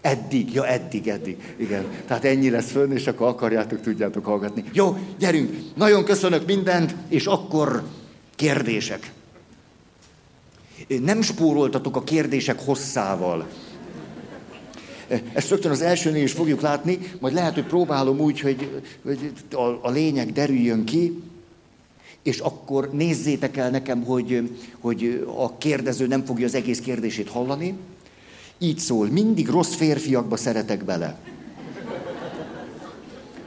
[0.00, 1.54] Eddig, ja eddig, eddig.
[1.56, 1.84] Igen.
[2.06, 4.64] Tehát ennyi lesz fönn, és akkor akarjátok, tudjátok hallgatni.
[4.72, 5.56] Jó, gyerünk.
[5.74, 7.82] Nagyon köszönök mindent, és akkor
[8.36, 9.12] kérdések.
[11.02, 13.46] Nem spóroltatok a kérdések hosszával.
[15.32, 19.78] Ezt rögtön az elsőnél is fogjuk látni, majd lehet, hogy próbálom úgy, hogy, hogy a,
[19.82, 21.22] a lényeg derüljön ki,
[22.22, 27.74] és akkor nézzétek el nekem, hogy, hogy a kérdező nem fogja az egész kérdését hallani,
[28.62, 31.18] így szól, mindig rossz férfiakba szeretek bele.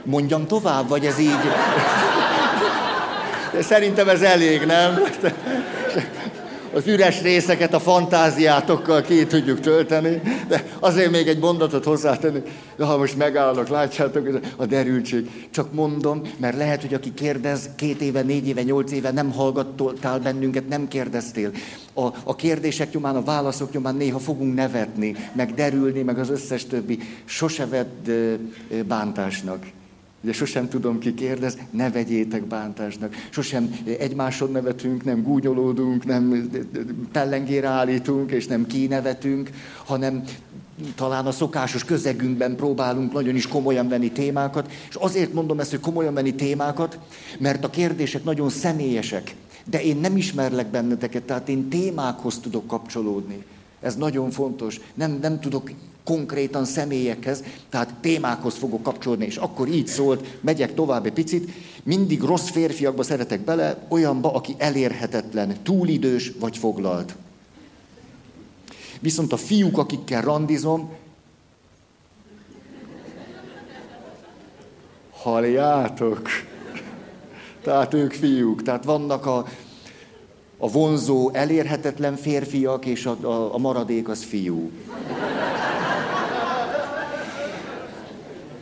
[0.04, 1.42] Mondjam tovább, vagy ez így?
[3.52, 4.98] De szerintem ez elég, nem?
[6.74, 12.42] Az üres részeket a fantáziátokkal ki tudjuk tölteni, de azért még egy mondatot hozzátenni,
[12.76, 15.48] de ha most megállok, látjátok, a derültség.
[15.50, 20.18] Csak mondom, mert lehet, hogy aki kérdez, két éve, négy éve, nyolc éve nem hallgattál
[20.18, 21.50] bennünket, nem kérdeztél.
[21.94, 26.66] A, a kérdések nyomán, a válaszok nyomán néha fogunk nevetni, meg derülni, meg az összes
[26.66, 26.98] többi.
[27.24, 28.10] Sose vedd
[28.86, 29.66] bántásnak.
[30.24, 33.14] Ugye sosem tudom, ki kérdez, ne vegyétek bántásnak.
[33.30, 36.50] Sosem egymáson nevetünk, nem gúnyolódunk, nem
[37.12, 39.50] pellengére állítunk, és nem kinevetünk,
[39.84, 40.24] hanem
[40.94, 44.70] talán a szokásos közegünkben próbálunk nagyon is komolyan venni témákat.
[44.88, 46.98] És azért mondom ezt, hogy komolyan venni témákat,
[47.38, 49.34] mert a kérdések nagyon személyesek.
[49.64, 53.44] De én nem ismerlek benneteket, tehát én témákhoz tudok kapcsolódni.
[53.80, 54.80] Ez nagyon fontos.
[54.94, 55.70] Nem, nem tudok
[56.04, 61.50] konkrétan személyekhez, tehát témákhoz fogok kapcsolódni, és akkor így szólt, megyek tovább egy picit,
[61.82, 67.14] mindig rossz férfiakba szeretek bele, olyanba, aki elérhetetlen, túlidős vagy foglalt.
[69.00, 70.90] Viszont a fiúk, akikkel randizom,
[75.24, 76.28] Halljátok?
[77.62, 79.46] Tehát ők fiúk, tehát vannak a,
[80.58, 84.70] a vonzó, elérhetetlen férfiak, és a, a, a maradék az fiú.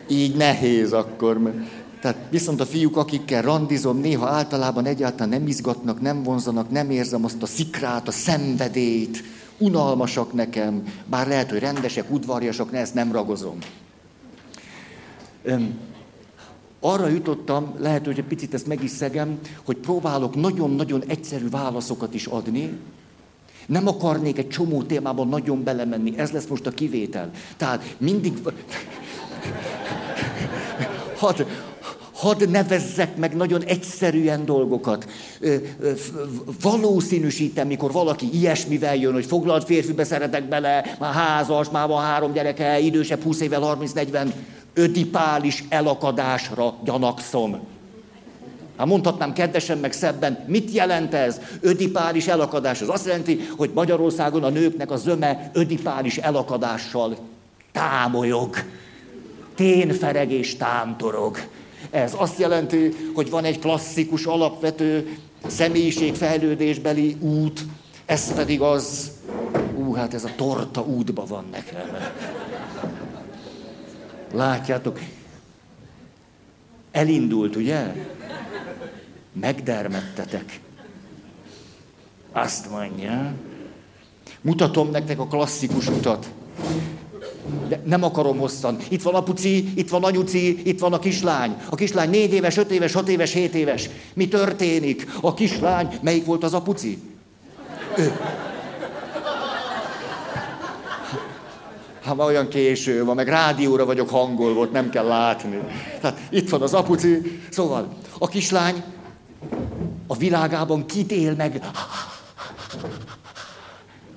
[0.09, 1.53] Így nehéz akkor.
[2.01, 7.25] Tehát viszont a fiúk, akikkel randizom, néha általában egyáltalán nem izgatnak, nem vonzanak, nem érzem
[7.25, 9.23] azt a szikrát, a szenvedélyt,
[9.59, 13.59] unalmasak nekem, bár lehet, hogy rendesek, udvarjasak, ne ezt nem ragozom.
[15.43, 15.79] Öm,
[16.81, 22.15] arra jutottam, lehet, hogy egy picit ezt meg is szegem, hogy próbálok nagyon-nagyon egyszerű válaszokat
[22.15, 22.79] is adni,
[23.67, 27.31] nem akarnék egy csomó témában nagyon belemenni, ez lesz most a kivétel.
[27.57, 28.33] Tehát mindig...
[31.23, 31.43] Hadd,
[32.13, 35.09] hadd nevezzek meg nagyon egyszerűen dolgokat.
[36.61, 42.33] Valószínűsítem, mikor valaki ilyesmivel jön, hogy foglalt férfibe szeretek bele, már házas, már van három
[42.33, 44.33] gyereke, idősebb 20 évvel, 30-40,
[44.75, 47.61] ödipális elakadásra gyanakszom.
[48.77, 51.41] Hát mondhatnám kedvesen, meg szebben, mit jelent ez?
[51.61, 52.81] Ödipális elakadás.
[52.81, 57.17] Az azt jelenti, hogy Magyarországon a nőknek a zöme ödipális elakadással
[57.73, 58.57] támolyog.
[59.55, 61.39] Ténfereg és támtorog.
[61.91, 67.61] Ez azt jelenti, hogy van egy klasszikus, alapvető személyiségfejlődésbeli út,
[68.07, 69.11] ez pedig az,
[69.75, 71.97] ú, hát ez a torta útba van nekem.
[74.33, 75.01] Látjátok,
[76.91, 77.95] elindult, ugye?
[79.33, 80.61] Megdermettetek.
[82.33, 83.35] Azt mondja.
[84.41, 86.31] Mutatom nektek a klasszikus utat.
[87.69, 88.77] De nem akarom hosszan.
[88.89, 91.57] Itt van apuci, itt van anyuci, itt van a kislány.
[91.71, 93.89] A kislány négy éves, öt éves, hat éves, hét éves.
[94.15, 95.07] Mi történik?
[95.21, 96.99] A kislány, melyik volt az apuci?
[97.97, 98.13] Ő.
[102.05, 105.59] Hát már olyan késő van, meg rádióra vagyok hangolva, nem kell látni.
[106.01, 107.41] Tehát itt van az apuci.
[107.51, 107.89] Szóval
[108.19, 108.83] a kislány
[110.07, 111.63] a világában kit él meg,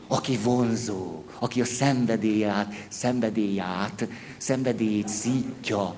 [0.07, 5.95] aki vonzó, aki a szenvedélyát, szenvedélyát, szenvedélyét szítja,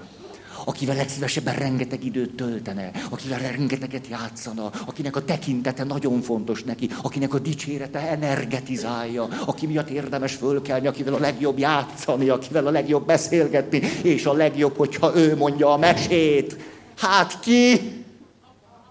[0.66, 7.34] akivel legszívesebben rengeteg időt töltene, akivel rengeteget játszana, akinek a tekintete nagyon fontos neki, akinek
[7.34, 13.78] a dicsérete energetizálja, aki miatt érdemes fölkelni, akivel a legjobb játszani, akivel a legjobb beszélgetni,
[14.02, 16.58] és a legjobb, hogyha ő mondja a mesét.
[16.98, 17.82] Hát ki?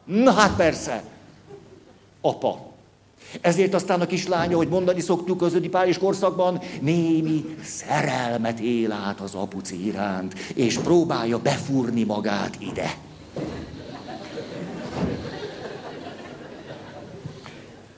[0.04, 1.02] Na hát persze,
[2.20, 2.65] apa.
[3.41, 9.35] Ezért aztán a kislánya, hogy mondani szoktuk az ödipális korszakban, némi szerelmet él át az
[9.35, 12.95] apuci iránt, és próbálja befúrni magát ide.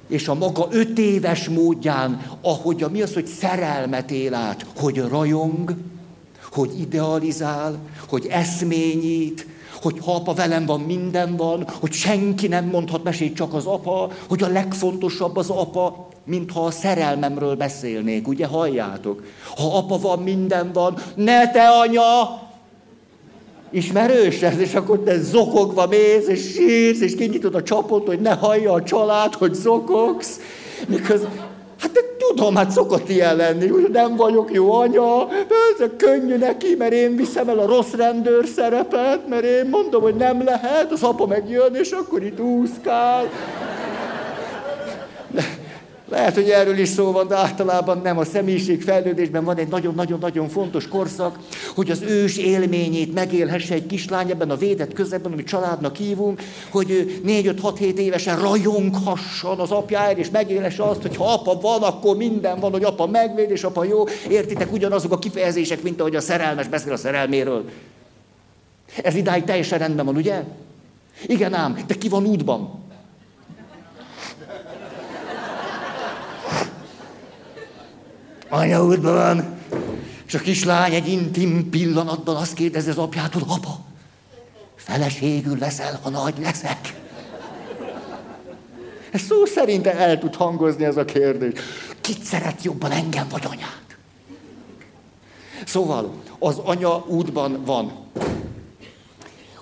[0.09, 4.99] És a maga öt éves módján, ahogy a mi az, hogy szerelmet él át, hogy
[5.09, 5.75] rajong,
[6.53, 9.47] hogy idealizál, hogy eszményít,
[9.83, 14.11] hogy ha apa velem van, minden van, hogy senki nem mondhat mesét, csak az apa,
[14.29, 19.23] hogy a legfontosabb az apa, mintha a szerelmemről beszélnék, ugye halljátok?
[19.57, 22.47] Ha apa van, minden van, ne te anya!
[23.71, 28.35] Ismerős ez, és akkor te zokogva mész, és sírsz, és kinyitod a csapot, hogy ne
[28.35, 30.41] hallja a család, hogy zokogsz.
[30.87, 31.48] Miközben
[31.79, 35.29] Hát de tudom, hát szokott ilyen lenni, hogy nem vagyok jó anya,
[35.79, 40.15] ez könnyű neki, mert én viszem el a rossz rendőr szerepet, mert én mondom, hogy
[40.15, 43.31] nem lehet, az apa megjön, és akkor itt úszkál.
[46.11, 48.19] Lehet, hogy erről is szó van, de általában nem.
[48.19, 51.39] A személyiség fejlődésben van egy nagyon-nagyon-nagyon fontos korszak,
[51.75, 57.21] hogy az ős élményét megélhesse egy kislány ebben a védett közegben, amit családnak hívunk, hogy
[57.27, 62.71] 4-5-6-7 évesen rajonghasson az apjáért, és megélhesse azt, hogy ha apa van, akkor minden van,
[62.71, 64.05] hogy apa megvéd, és apa jó.
[64.29, 67.65] Értitek ugyanazok a kifejezések, mint ahogy a szerelmes beszél a szerelméről.
[69.03, 70.43] Ez idáig teljesen rendben van, ugye?
[71.27, 72.87] Igen ám, de ki van útban?
[78.49, 79.57] Anya útban van.
[80.27, 83.79] És a kislány egy intim pillanatban azt kérdezi az apjától, apa,
[84.77, 86.95] feleségül leszel, ha nagy leszek.
[89.11, 91.53] Ez szó szerint el tud hangozni ez a kérdés.
[92.01, 93.97] Kit szeret jobban, engem vagy anyát?
[95.65, 97.93] Szóval az anya útban van.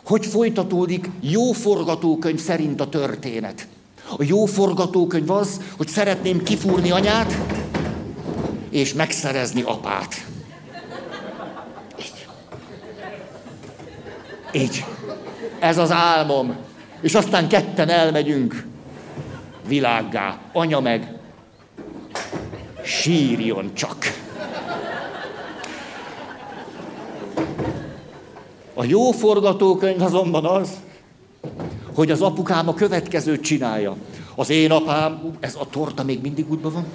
[0.05, 3.69] Hogy folytatódik jó forgatókönyv szerint a történet?
[4.19, 7.56] A jó forgatókönyv az, hogy szeretném kifúrni anyát,
[8.77, 10.25] és megszerezni apát.
[11.99, 12.27] Így.
[14.53, 14.85] Így.
[15.59, 16.57] Ez az álmom.
[17.01, 18.67] És aztán ketten elmegyünk
[19.67, 20.39] világgá.
[20.53, 21.13] Anya meg
[22.83, 23.97] sírjon csak.
[28.75, 30.71] A jó forgatókönyv azonban az,
[31.95, 33.97] hogy az apukám a következőt csinálja.
[34.35, 36.87] Az én apám, ez a torta még mindig útban van.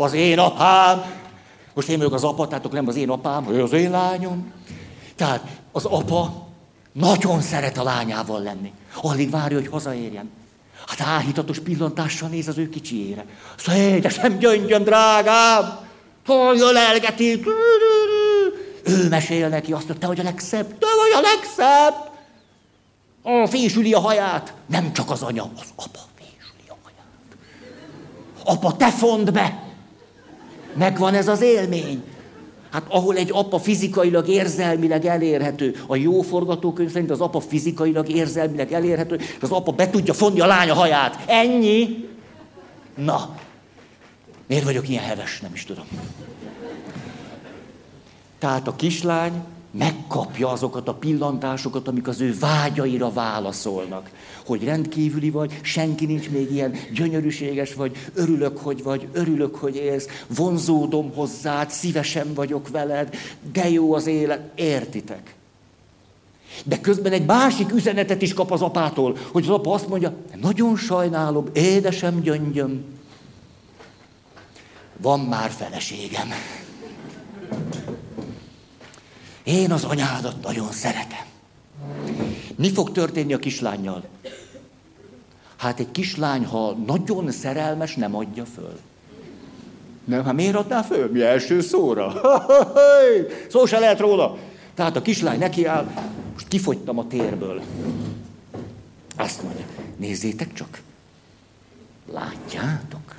[0.00, 1.04] Az én apám,
[1.74, 4.52] most én vagyok az apa, tehát nem az én apám, ő az én lányom.
[5.16, 6.46] Tehát az apa
[6.92, 8.72] nagyon szeret a lányával lenni.
[9.02, 10.30] Alig várja, hogy hazaérjen.
[10.86, 13.24] Hát áhítatos pillantással néz az ő kicsiére.
[13.56, 15.78] Szóval, sem gyöngyöm, drágám!
[16.26, 17.42] Hogy ölelgeti!
[18.84, 22.10] Ő mesél neki azt, hogy te vagy a legszebb, te vagy a legszebb!
[23.22, 24.54] A fésüli a haját.
[24.66, 27.36] Nem csak az anya, az apa fésüli a haját.
[28.44, 29.66] Apa, te fond be!
[30.78, 32.02] Megvan ez az élmény.
[32.70, 38.72] Hát ahol egy apa fizikailag, érzelmileg elérhető, a jó forgatókönyv szerint az apa fizikailag, érzelmileg
[38.72, 41.24] elérhető, és az apa be tudja fonni a lánya haját.
[41.26, 42.08] Ennyi.
[42.94, 43.36] Na,
[44.46, 45.84] miért vagyok ilyen heves, nem is tudom.
[48.38, 49.32] Tehát a kislány
[49.70, 54.10] megkapja azokat a pillantásokat, amik az ő vágyaira válaszolnak.
[54.46, 60.08] Hogy rendkívüli vagy, senki nincs még ilyen, gyönyörűséges vagy, örülök, hogy vagy, örülök, hogy élsz,
[60.36, 63.14] vonzódom hozzád, szívesen vagyok veled,
[63.52, 65.34] de jó az élet, értitek?
[66.64, 70.76] De közben egy másik üzenetet is kap az apától, hogy az apa azt mondja, nagyon
[70.76, 72.84] sajnálom, édesem gyöngyöm,
[74.96, 76.28] van már feleségem.
[79.48, 81.26] Én az anyádat nagyon szeretem.
[82.56, 84.04] Mi fog történni a kislányjal?
[85.56, 88.78] Hát egy kislány, ha nagyon szerelmes, nem adja föl.
[90.04, 91.10] Nem, hát miért adná föl?
[91.10, 92.12] Mi első szóra?
[93.50, 94.38] Szó se lehet róla.
[94.74, 95.90] Tehát a kislány nekiáll,
[96.32, 97.62] most kifogytam a térből.
[99.16, 99.64] Azt mondja,
[99.96, 100.80] nézzétek csak.
[102.12, 103.14] Látjátok?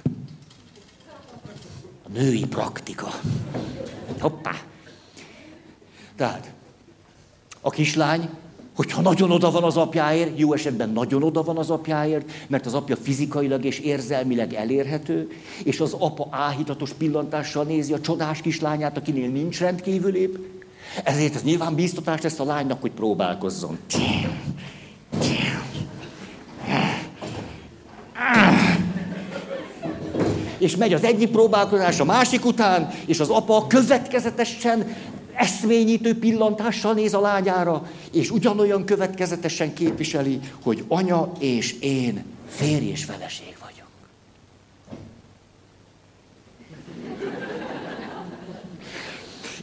[2.03, 3.07] A női praktika.
[4.19, 4.68] Hoppá.
[6.19, 6.51] Tehát
[7.61, 8.29] a kislány,
[8.75, 12.73] hogyha nagyon oda van az apjáért, jó esetben nagyon oda van az apjáért, mert az
[12.73, 15.31] apja fizikailag és érzelmileg elérhető,
[15.63, 20.45] és az apa áhítatos pillantással nézi a csodás kislányát, akinél nincs rendkívülébb,
[21.03, 23.77] ezért ez nyilván bíztatás lesz a lánynak, hogy próbálkozzon.
[30.57, 34.95] És megy az egyik próbálkozás a másik után, és az apa következetesen
[35.39, 43.03] eszményítő pillantással néz a lányára, és ugyanolyan következetesen képviseli, hogy anya és én férj és
[43.03, 43.87] feleség vagyok.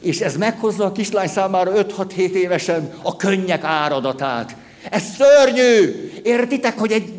[0.00, 4.56] És ez meghozza a kislány számára 5-6-7 évesen a könnyek áradatát.
[4.90, 6.10] Ez szörnyű!
[6.22, 7.12] Értitek, hogy egy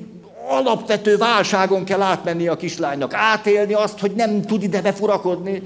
[0.49, 5.61] alapvető válságon kell átmenni a kislánynak, átélni azt, hogy nem tud ide befurakodni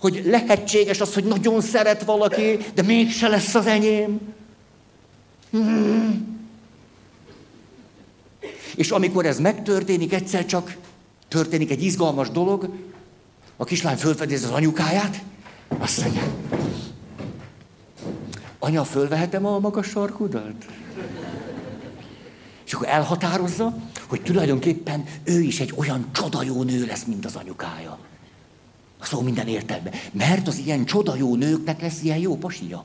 [0.00, 4.20] hogy lehetséges az, hogy nagyon szeret valaki, de mégse lesz az enyém.
[5.50, 6.38] Hmm.
[8.74, 10.76] És amikor ez megtörténik, egyszer csak
[11.28, 12.68] történik egy izgalmas dolog,
[13.56, 15.22] a kislány fölfedez az anyukáját,
[15.78, 16.22] azt mondja,
[18.58, 20.64] anya, fölvehetem a magas sarkudat?
[22.64, 23.76] És akkor elhatározza,
[24.08, 27.98] hogy tulajdonképpen ő is egy olyan csoda jó nő lesz, mint az anyukája.
[29.00, 29.90] A szó minden értelme.
[30.12, 32.84] Mert az ilyen csoda jó nőknek lesz ilyen jó pasia.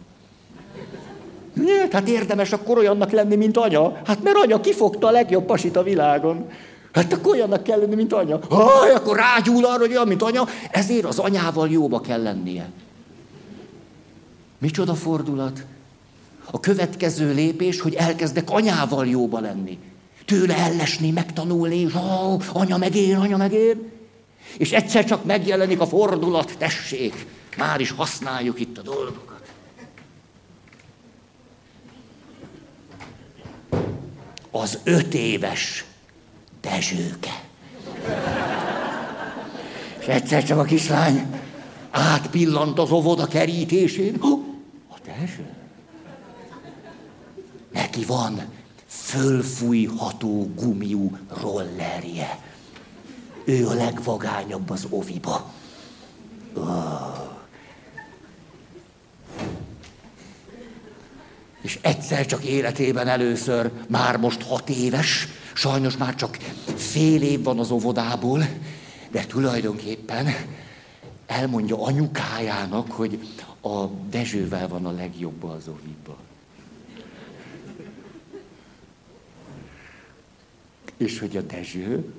[1.53, 1.91] Miért?
[1.91, 4.01] Hát érdemes akkor olyannak lenni, mint anya.
[4.05, 6.49] Hát mert anya kifogta a legjobb pasit a világon.
[6.93, 8.39] Hát akkor olyannak kell lenni, mint anya.
[8.49, 10.47] Haj, akkor rágyúl arra, hogy olyan, mint anya.
[10.72, 12.70] Ezért az anyával jóba kell lennie.
[14.57, 15.66] Micsoda fordulat?
[16.51, 19.80] A következő lépés, hogy elkezdek anyával jóba lenni.
[20.26, 23.91] Tőle ellesni, megtanulni, és ó, anya meg én, anya meg én.
[24.58, 27.26] És egyszer csak megjelenik a fordulat, tessék,
[27.58, 29.53] már is használjuk itt a dolgokat.
[34.51, 35.86] Az öt éves
[36.62, 37.43] Dezsőke.
[39.99, 41.41] És egyszer csak a kislány
[41.91, 44.16] átpillant az óvoda kerítésén.
[44.89, 45.49] A Dezső?
[47.72, 48.41] Neki van
[48.88, 52.39] fölfújható gumiú rollerje.
[53.46, 55.54] Ő a legvagányabb az oviba.
[56.54, 57.26] Oh.
[61.62, 66.38] És egyszer csak életében először, már most hat éves, sajnos már csak
[66.76, 68.48] fél év van az óvodából,
[69.12, 70.28] de tulajdonképpen
[71.26, 73.20] elmondja anyukájának, hogy
[73.62, 76.18] a Dezsővel van a legjobb az oviba.
[80.98, 82.14] És hogy a Dezső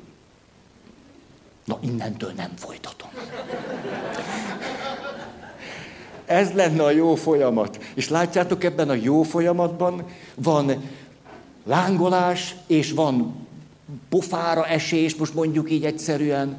[1.66, 3.10] Na, innentől nem folytatom.
[6.24, 7.84] Ez lenne a jó folyamat.
[7.94, 10.04] És látjátok, ebben a jó folyamatban
[10.34, 10.90] van
[11.64, 13.46] lángolás, és van
[14.08, 16.56] pofára esés, most mondjuk így egyszerűen,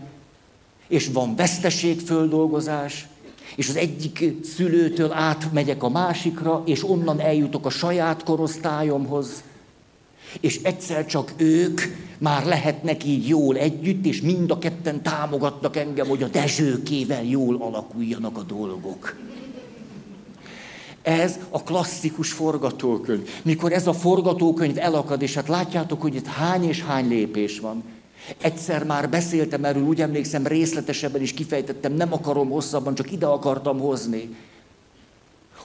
[0.88, 3.08] és van veszteségföldolgozás,
[3.56, 9.44] és az egyik szülőtől átmegyek a másikra, és onnan eljutok a saját korosztályomhoz,
[10.40, 11.82] és egyszer csak ők
[12.18, 17.56] már lehetnek így jól együtt, és mind a ketten támogatnak engem, hogy a Dezsőkével jól
[17.62, 19.16] alakuljanak a dolgok.
[21.02, 23.30] Ez a klasszikus forgatókönyv.
[23.44, 27.84] Mikor ez a forgatókönyv elakad, és hát látjátok, hogy itt hány és hány lépés van.
[28.42, 33.80] Egyszer már beszéltem erről, úgy emlékszem, részletesebben is kifejtettem, nem akarom hosszabban, csak ide akartam
[33.80, 34.36] hozni.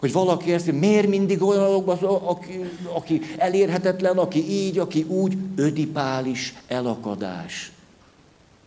[0.03, 1.89] Hogy valaki érzi, miért mindig olyan,
[2.25, 7.73] aki, aki elérhetetlen, aki így, aki úgy, ödipális elakadás.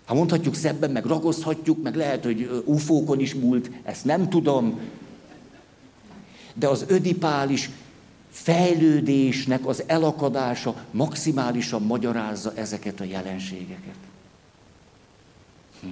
[0.05, 4.79] Ha mondhatjuk szebben, meg ragozhatjuk, meg lehet, hogy ufókon is múlt, ezt nem tudom,
[6.53, 7.69] de az ödipális
[8.31, 13.95] fejlődésnek az elakadása maximálisan magyarázza ezeket a jelenségeket.
[15.81, 15.87] Hm.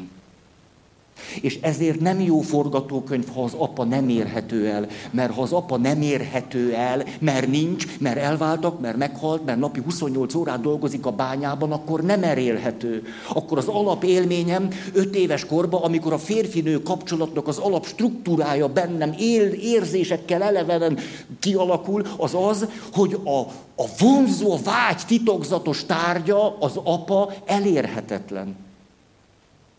[1.42, 4.88] És ezért nem jó forgatókönyv, ha az apa nem érhető el.
[5.12, 9.82] Mert ha az apa nem érhető el, mert nincs, mert elváltak, mert meghalt, mert napi
[9.82, 13.04] 28 órát dolgozik a bányában, akkor nem erélhető.
[13.34, 20.42] Akkor az alapélményem 5 éves korban, amikor a férfinő kapcsolatnak az alapstruktúrája bennem él, érzésekkel
[20.42, 20.98] elevenen
[21.40, 23.40] kialakul, az az, hogy a,
[23.76, 28.56] a vonzó, vágy titokzatos tárgya, az apa elérhetetlen.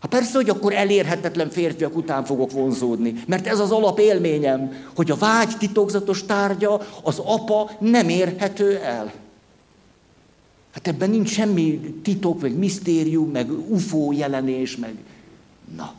[0.04, 5.16] Hát persze, hogy akkor elérhetetlen férfiak után fogok vonzódni, mert ez az alapélményem, hogy a
[5.16, 9.12] vágy titokzatos tárgya, az apa nem érhető el.
[10.72, 14.94] Hát ebben nincs semmi titok, meg misztérium, meg UFO jelenés, meg...
[15.76, 15.92] Na.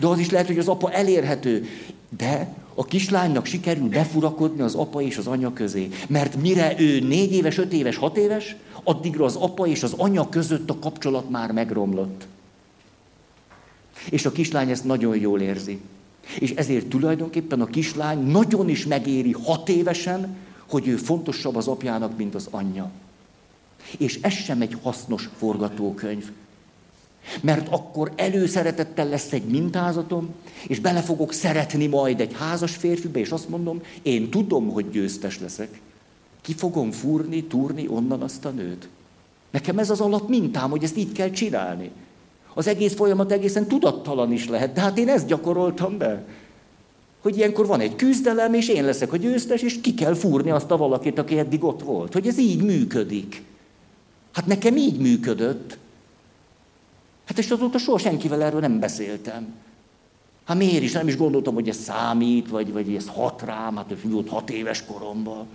[0.00, 1.66] De az is lehet, hogy az apa elérhető.
[2.16, 5.88] De a kislánynak sikerül befurakodni az apa és az anya közé.
[6.08, 10.28] Mert mire ő négy éves, öt éves, hat éves, addigra az apa és az anya
[10.28, 12.26] között a kapcsolat már megromlott.
[14.10, 15.80] És a kislány ezt nagyon jól érzi.
[16.38, 20.36] És ezért tulajdonképpen a kislány nagyon is megéri hat évesen,
[20.68, 22.90] hogy ő fontosabb az apjának, mint az anyja.
[23.98, 26.30] És ez sem egy hasznos forgatókönyv.
[27.40, 30.28] Mert akkor előszeretettel lesz egy mintázatom,
[30.68, 35.40] és bele fogok szeretni majd egy házas férfibe, és azt mondom, én tudom, hogy győztes
[35.40, 35.80] leszek.
[36.40, 38.88] Ki fogom fúrni, túrni onnan azt a nőt.
[39.50, 41.90] Nekem ez az alap mintám, hogy ezt így kell csinálni.
[42.58, 46.24] Az egész folyamat egészen tudattalan is lehet, de hát én ezt gyakoroltam be.
[47.22, 50.70] Hogy ilyenkor van egy küzdelem, és én leszek a győztes, és ki kell fúrni azt
[50.70, 52.12] a valakit, aki eddig ott volt.
[52.12, 53.42] Hogy ez így működik.
[54.32, 55.78] Hát nekem így működött.
[57.24, 59.54] Hát és azóta soha senkivel erről nem beszéltem.
[60.44, 60.92] Hát miért is?
[60.92, 64.50] Nem is gondoltam, hogy ez számít, vagy, vagy ez hat rám, hát ez volt hat
[64.50, 65.46] éves koromban.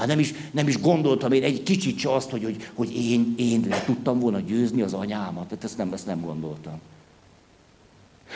[0.00, 3.34] Hát nem is, nem is gondoltam én egy kicsit se azt, hogy, hogy, hogy én,
[3.36, 5.48] én le tudtam volna győzni az anyámat.
[5.48, 6.80] Tehát ezt nem, ezt nem gondoltam.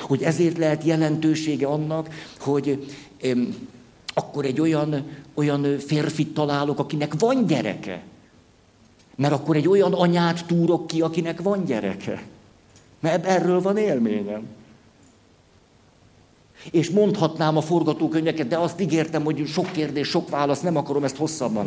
[0.00, 2.08] Hogy ezért lehet jelentősége annak,
[2.38, 3.68] hogy em,
[4.14, 8.02] akkor egy olyan, olyan férfit találok, akinek van gyereke.
[9.16, 12.22] Mert akkor egy olyan anyát túrok ki, akinek van gyereke.
[13.00, 14.46] Mert erről van élményem.
[16.70, 21.16] És mondhatnám a forgatókönyveket, de azt ígértem, hogy sok kérdés, sok válasz, nem akarom ezt
[21.16, 21.66] hosszabban.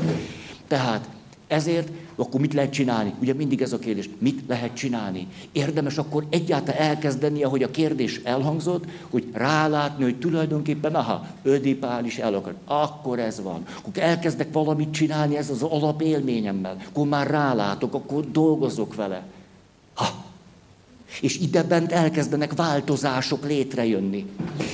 [0.68, 1.10] Tehát
[1.48, 3.14] ezért, akkor mit lehet csinálni?
[3.22, 5.28] Ugye mindig ez a kérdés, mit lehet csinálni?
[5.52, 12.18] Érdemes akkor egyáltalán elkezdeni, ahogy a kérdés elhangzott, hogy rálátni, hogy tulajdonképpen, aha, ödipál is
[12.18, 12.56] el akar.
[12.66, 13.64] Akkor ez van.
[13.78, 16.78] Akkor elkezdek valamit csinálni, ez az alapélményemmel.
[16.90, 19.24] Akkor már rálátok, akkor dolgozok vele.
[19.94, 20.06] Ha,
[21.22, 24.26] és idebent elkezdenek változások létrejönni.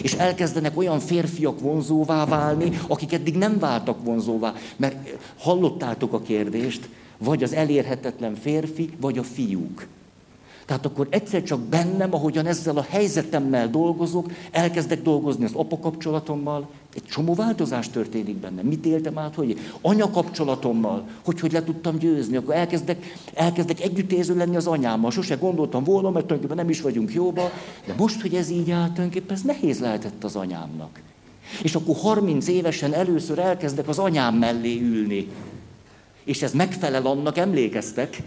[0.02, 4.54] És elkezdenek olyan férfiak vonzóvá válni, akik eddig nem váltak vonzóvá.
[4.76, 9.88] Mert hallottátok a kérdést, vagy az elérhetetlen férfi, vagy a fiúk.
[10.66, 16.70] Tehát akkor egyszer csak bennem, ahogyan ezzel a helyzetemmel dolgozok, elkezdek dolgozni az apa kapcsolatommal,
[16.96, 18.66] egy csomó változás történik bennem.
[18.66, 24.36] Mit éltem át, hogy anya kapcsolatommal, hogy hogy le tudtam győzni, akkor elkezdek, elkezdek együttérző
[24.36, 25.12] lenni az anyámmal.
[25.12, 27.52] Sose gondoltam volna, mert tulajdonképpen nem is vagyunk jóba,
[27.86, 31.02] de most, hogy ez így áll, tulajdonképpen ez nehéz lehetett az anyámnak.
[31.62, 35.28] És akkor 30 évesen először elkezdek az anyám mellé ülni.
[36.24, 38.24] És ez megfelel annak, emlékeztek,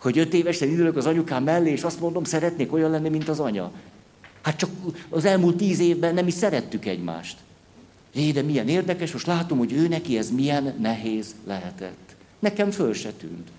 [0.00, 3.40] hogy öt évesen ülök az anyukám mellé, és azt mondom, szeretnék olyan lenni, mint az
[3.40, 3.70] anya.
[4.42, 4.70] Hát csak
[5.08, 7.36] az elmúlt tíz évben nem is szerettük egymást.
[8.14, 12.16] Jé, de milyen érdekes, most látom, hogy ő neki ez milyen nehéz lehetett.
[12.38, 13.50] Nekem föl se tűnt.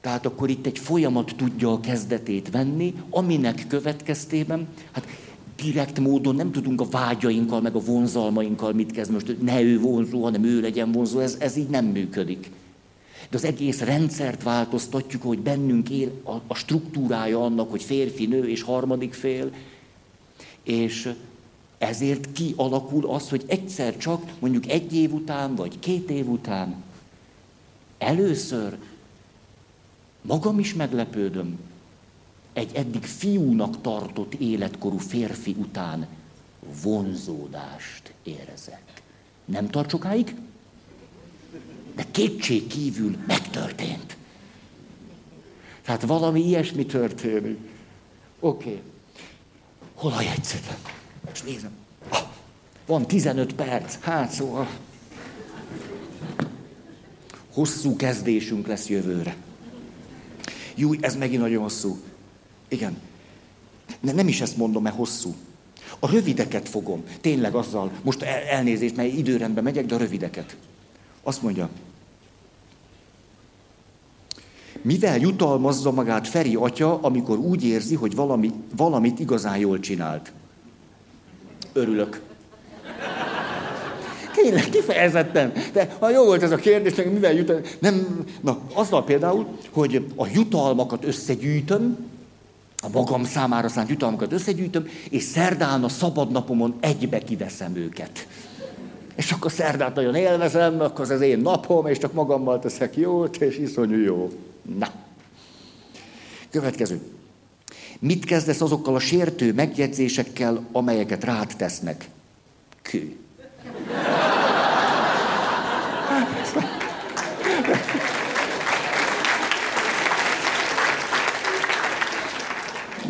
[0.00, 5.06] Tehát akkor itt egy folyamat tudja a kezdetét venni, aminek következtében, hát
[5.62, 10.22] direkt módon nem tudunk a vágyainkkal, meg a vonzalmainkkal mit kezd most, ne ő vonzó,
[10.22, 12.50] hanem ő legyen vonzó, ez, ez így nem működik.
[13.30, 18.48] De az egész rendszert változtatjuk, hogy bennünk él a, a struktúrája annak, hogy férfi, nő
[18.48, 19.50] és harmadik fél,
[20.62, 21.14] és
[21.82, 26.82] ezért kialakul az, hogy egyszer csak, mondjuk egy év után, vagy két év után,
[27.98, 28.78] először
[30.22, 31.58] magam is meglepődöm,
[32.52, 36.06] egy eddig fiúnak tartott életkorú férfi után
[36.82, 38.82] vonzódást érzek.
[39.44, 40.34] Nem tart sokáig?
[41.94, 44.16] De kétség kívül megtörtént.
[45.82, 47.58] Tehát valami ilyesmi történik.
[48.40, 48.68] Oké.
[48.68, 48.82] Okay.
[49.94, 51.01] Hol a jegyzetem?
[51.32, 51.70] És nézem.
[52.08, 52.22] Ah,
[52.86, 53.98] van 15 perc.
[54.00, 54.68] Hát szóval.
[57.52, 59.36] Hosszú kezdésünk lesz jövőre.
[60.74, 61.98] Jó, ez megint nagyon hosszú.
[62.68, 62.96] Igen.
[64.00, 65.34] Ne, nem is ezt mondom, mert hosszú.
[65.98, 67.02] A rövideket fogom.
[67.20, 70.56] Tényleg azzal, most el, elnézést, mert időrendben megyek, de a rövideket.
[71.22, 71.68] Azt mondja,
[74.82, 80.32] mivel jutalmazza magát Feri atya, amikor úgy érzi, hogy valami, valamit igazán jól csinált?
[81.72, 82.20] Örülök.
[84.34, 85.52] Tényleg, kifejezetten.
[85.72, 87.60] De ha jó volt ez a kérdés, mivel jutalm...
[87.78, 92.10] Nem, na, azzal például, hogy a jutalmakat összegyűjtöm,
[92.82, 98.26] a magam számára szánt jutalmakat összegyűjtöm, és szerdán a szabadnapomon egybe kiveszem őket.
[99.14, 103.36] És akkor szerdát nagyon élvezem, akkor az az én napom, és csak magammal teszek jót,
[103.36, 104.30] és iszonyú jó.
[104.78, 104.88] Na.
[106.50, 107.00] Következő.
[108.04, 112.08] Mit kezdesz azokkal a sértő megjegyzésekkel, amelyeket rád tesznek?
[112.82, 113.16] Kő.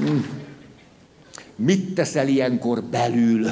[1.56, 3.46] Mit teszel ilyenkor belül?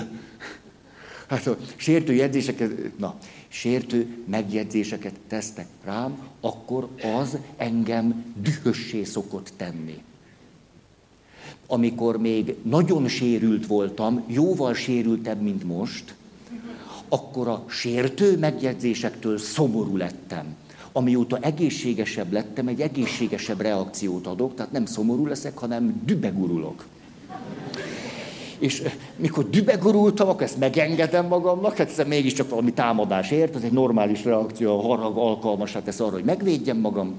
[1.28, 3.18] Hát a sértő jegyzéseket, na,
[3.49, 6.88] sértő megjegyzéseket tesznek rám, akkor
[7.20, 10.03] az engem dühössé szokott tenni.
[11.72, 16.14] Amikor még nagyon sérült voltam, jóval sérültebb, mint most,
[17.08, 20.44] akkor a sértő megjegyzésektől szomorú lettem.
[20.92, 26.86] Amióta egészségesebb lettem, egy egészségesebb reakciót adok, tehát nem szomorú leszek, hanem dübegurulok.
[28.58, 33.62] És eh, mikor dübegurultam, akkor ezt megengedem magamnak, hát ez mégiscsak valami támadás ért, ez
[33.62, 37.14] egy normális reakció, a harag alkalmasát tesz arra, hogy megvédjem magam.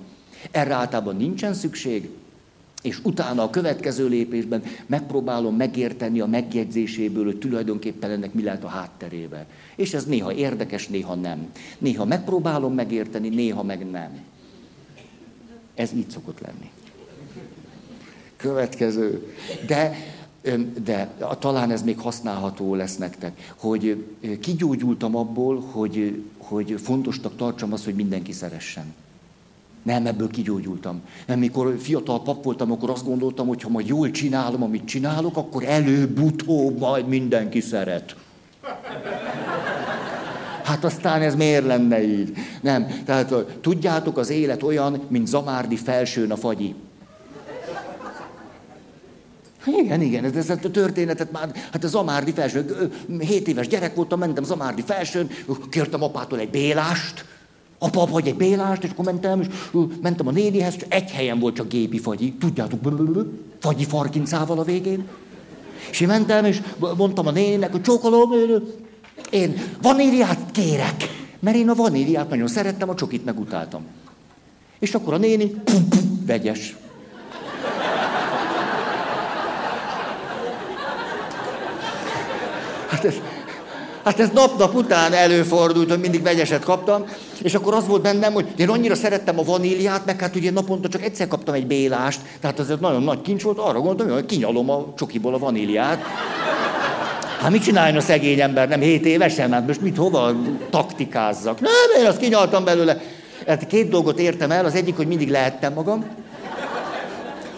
[0.52, 2.10] Erre általában nincsen szükség,
[2.82, 8.68] és utána a következő lépésben megpróbálom megérteni a megjegyzéséből, hogy tulajdonképpen ennek mi lehet a
[8.68, 9.46] hátterébe.
[9.76, 11.52] És ez néha érdekes, néha nem.
[11.78, 14.20] Néha megpróbálom megérteni, néha meg nem.
[15.76, 16.70] Ez így szokott lenni.
[18.38, 19.34] Következő.
[19.68, 19.96] De
[20.84, 24.06] de talán ez még használható lesz nektek, hogy
[24.40, 28.94] kigyógyultam abból, hogy, hogy fontosnak tartsam azt, hogy mindenki szeressen.
[29.84, 31.02] Nem, ebből kigyógyultam.
[31.28, 35.38] Nem, mikor fiatal pap voltam, akkor azt gondoltam, hogy ha majd jól csinálom, amit csinálok,
[35.38, 38.16] akkor előbb-utóbb majd mindenki szeret.
[40.64, 42.34] Hát aztán ez miért lenne így?
[42.62, 46.76] Nem, tehát tudjátok, az élet olyan, mint Zamárdi felsőn a fagyi.
[49.66, 54.20] Igen, igen, ez, ez a történetet már, hát a Zamárdi felső, 7 éves gyerek voltam,
[54.20, 55.30] mentem Zamárdi felsőn,
[55.70, 57.26] kértem apától egy bélást,
[57.84, 59.48] apa, vagy egy bélást, és akkor mentem, és
[60.02, 62.80] mentem a nénihez, és egy helyen volt csak gépi fagyi, tudjátok,
[63.60, 65.08] fagyi farkincával a végén.
[65.90, 66.62] És én mentem, és
[66.98, 68.32] mondtam a néninek, hogy csókolom,
[69.30, 71.10] én vaníliát kérek,
[71.40, 73.82] mert én a vaníliát nagyon szerettem, a csokit megutáltam.
[74.80, 76.76] És akkor a néni, pum, pum, vegyes.
[82.88, 83.16] Hát ez,
[84.04, 87.06] hát ez nap-nap után előfordult, hogy mindig vegyeset kaptam,
[87.42, 90.88] és akkor az volt bennem, hogy én annyira szerettem a vaníliát, meg hát ugye naponta
[90.88, 94.70] csak egyszer kaptam egy bélást, tehát ez nagyon nagy kincs volt, arra gondoltam, hogy kinyalom
[94.70, 96.02] a csokiból a vaníliát.
[97.42, 99.52] Hát mit csináljon a szegény ember, nem 7 évesen?
[99.52, 100.32] Hát most mit, hova
[100.70, 101.60] taktikázzak?
[101.60, 103.02] Nem, én azt kinyaltam belőle.
[103.48, 106.06] Hát két dolgot értem el, az egyik, hogy mindig lehettem magam,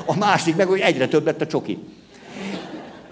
[0.05, 1.79] a másik meg, hogy egyre több lett a csoki.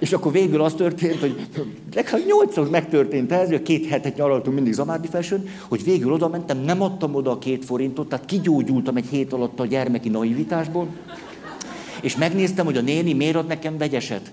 [0.01, 1.47] És akkor végül az történt, hogy
[1.93, 6.57] legalább nyolcszor megtörtént ez, hogy két hetet nyaraltunk mindig Zamárdi felsőn, hogy végül oda mentem,
[6.57, 10.87] nem adtam oda a két forintot, tehát kigyógyultam egy hét alatt a gyermeki naivitásból,
[12.01, 14.31] és megnéztem, hogy a néni miért ad nekem vegyeset.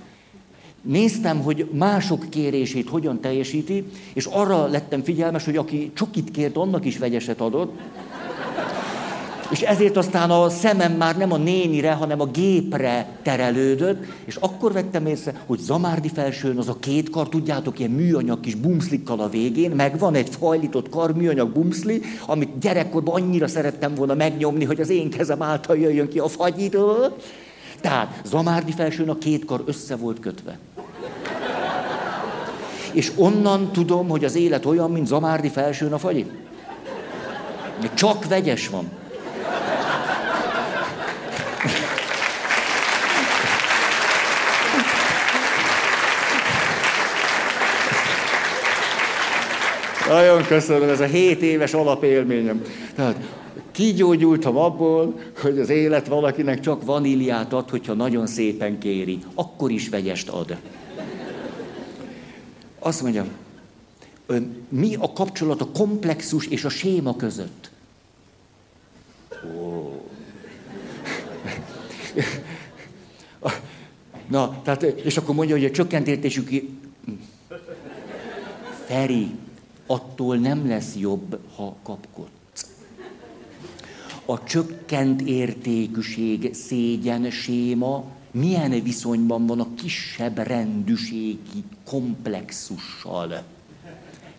[0.83, 6.85] Néztem, hogy mások kérését hogyan teljesíti, és arra lettem figyelmes, hogy aki csokit kért, annak
[6.85, 7.79] is vegyeset adott.
[9.51, 14.72] És ezért aztán a szemem már nem a nénire, hanem a gépre terelődött, és akkor
[14.72, 19.28] vettem észre, hogy Zamárdi felsőn az a két kar, tudjátok, ilyen műanyag kis bumszlikkal a
[19.28, 24.80] végén, meg van egy fajlított kar, műanyag bumszli, amit gyerekkorban annyira szerettem volna megnyomni, hogy
[24.80, 27.16] az én kezem által jöjjön ki a fagyitól.
[27.80, 30.59] Tehát Zamárdi felsőn a két kar össze volt kötve.
[32.92, 36.26] És onnan tudom, hogy az élet olyan, mint Zamárdi felsőn a fagyi.
[37.94, 38.88] Csak vegyes van.
[50.09, 52.63] Nagyon köszönöm, ez a 7 éves alapélményem.
[52.95, 53.17] Tehát
[53.71, 59.19] kigyógyultam abból, hogy az élet valakinek csak vaníliát ad, hogyha nagyon szépen kéri.
[59.35, 60.57] Akkor is vegyest ad.
[62.79, 63.27] Azt mondja,
[64.69, 67.71] mi a kapcsolat a komplexus és a séma között?
[69.61, 70.03] Ó.
[74.29, 76.79] Na, tehát, és akkor mondja, hogy a csökkent értésű ki...
[78.87, 79.31] Feri,
[79.89, 82.70] attól nem lesz jobb, ha kapkodsz.
[84.24, 93.43] A csökkent értékűség, szégyen, séma milyen viszonyban van a kisebb rendűségi komplexussal.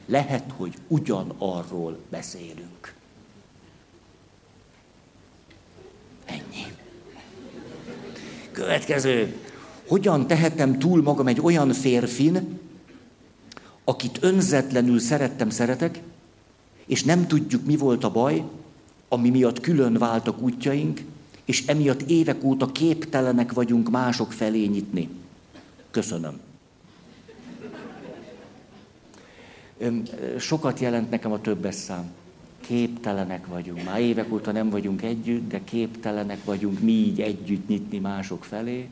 [0.05, 2.93] Lehet, hogy ugyanarról beszélünk.
[6.25, 6.65] Ennyi.
[8.51, 9.35] Következő.
[9.87, 12.59] Hogyan tehetem túl magam egy olyan férfin,
[13.89, 16.01] akit önzetlenül szerettem, szeretek,
[16.85, 18.43] és nem tudjuk, mi volt a baj,
[19.07, 21.01] ami miatt külön váltak útjaink,
[21.45, 25.09] és emiatt évek óta képtelenek vagyunk mások felé nyitni.
[25.91, 26.39] Köszönöm.
[30.37, 32.11] Sokat jelent nekem a többes szám.
[32.61, 33.83] Képtelenek vagyunk.
[33.85, 38.89] Már évek óta nem vagyunk együtt, de képtelenek vagyunk mi így együtt nyitni mások felé.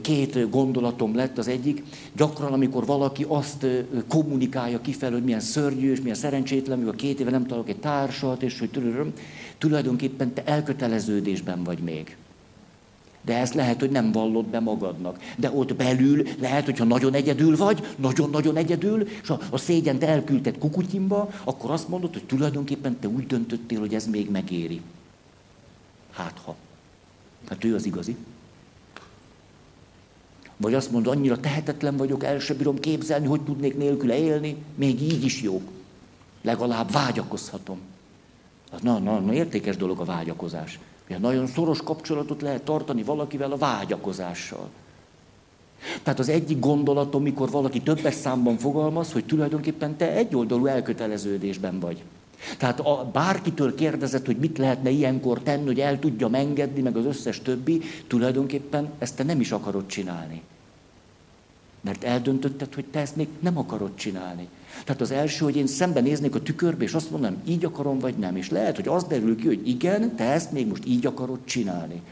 [0.00, 1.82] Két gondolatom lett az egyik.
[2.16, 3.66] Gyakran, amikor valaki azt
[4.08, 8.42] kommunikálja kifelé, hogy milyen szörnyű és milyen szerencsétlen, a két éve nem találok egy társat,
[8.42, 8.70] és hogy
[9.58, 12.16] tulajdonképpen te elköteleződésben vagy még.
[13.22, 15.18] De ezt lehet, hogy nem vallod be magadnak.
[15.36, 20.58] De ott belül lehet, hogyha nagyon egyedül vagy, nagyon-nagyon egyedül, és a, a szégyent elküldted
[20.58, 24.80] kukutyimba, akkor azt mondod, hogy tulajdonképpen te úgy döntöttél, hogy ez még megéri.
[26.12, 26.56] Hát ha.
[27.48, 28.16] Hát ő az igazi.
[30.60, 35.02] Vagy azt mondod, annyira tehetetlen vagyok, el sem bírom képzelni, hogy tudnék nélküle élni, még
[35.02, 35.62] így is jó.
[36.42, 37.78] Legalább vágyakozhatom.
[38.82, 40.78] Na, na, na értékes dolog a vágyakozás.
[41.06, 44.68] Ugye nagyon szoros kapcsolatot lehet tartani valakivel a vágyakozással.
[46.02, 52.02] Tehát az egyik gondolatom, mikor valaki többes számban fogalmaz, hogy tulajdonképpen te egyoldalú elköteleződésben vagy.
[52.58, 57.04] Tehát a, bárkitől kérdezett, hogy mit lehetne ilyenkor tenni, hogy el tudja engedni, meg az
[57.04, 60.42] összes többi, tulajdonképpen ezt te nem is akarod csinálni.
[61.80, 64.48] Mert eldöntötted, hogy te ezt még nem akarod csinálni.
[64.84, 68.36] Tehát az első, hogy én szembenéznék a tükörbe, és azt mondom, így akarom, vagy nem.
[68.36, 72.02] És lehet, hogy az derül ki, hogy igen, te ezt még most így akarod csinálni.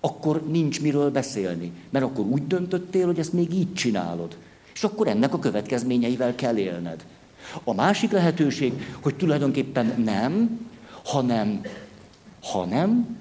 [0.00, 1.72] Akkor nincs miről beszélni.
[1.90, 4.36] Mert akkor úgy döntöttél, hogy ezt még így csinálod.
[4.74, 7.04] És akkor ennek a következményeivel kell élned.
[7.64, 10.66] A másik lehetőség, hogy tulajdonképpen nem,
[11.04, 11.60] hanem,
[12.42, 13.16] hanem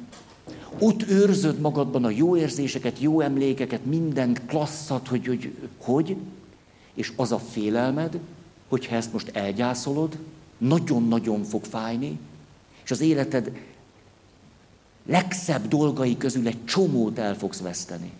[0.79, 6.15] ott őrzöd magadban a jó érzéseket, jó emlékeket, mindent klasszat, hogy, hogy, hogy,
[6.93, 8.19] és az a félelmed,
[8.67, 10.17] hogyha ezt most elgyászolod,
[10.57, 12.19] nagyon-nagyon fog fájni,
[12.83, 13.51] és az életed
[15.05, 18.11] legszebb dolgai közül egy csomót el fogsz veszteni.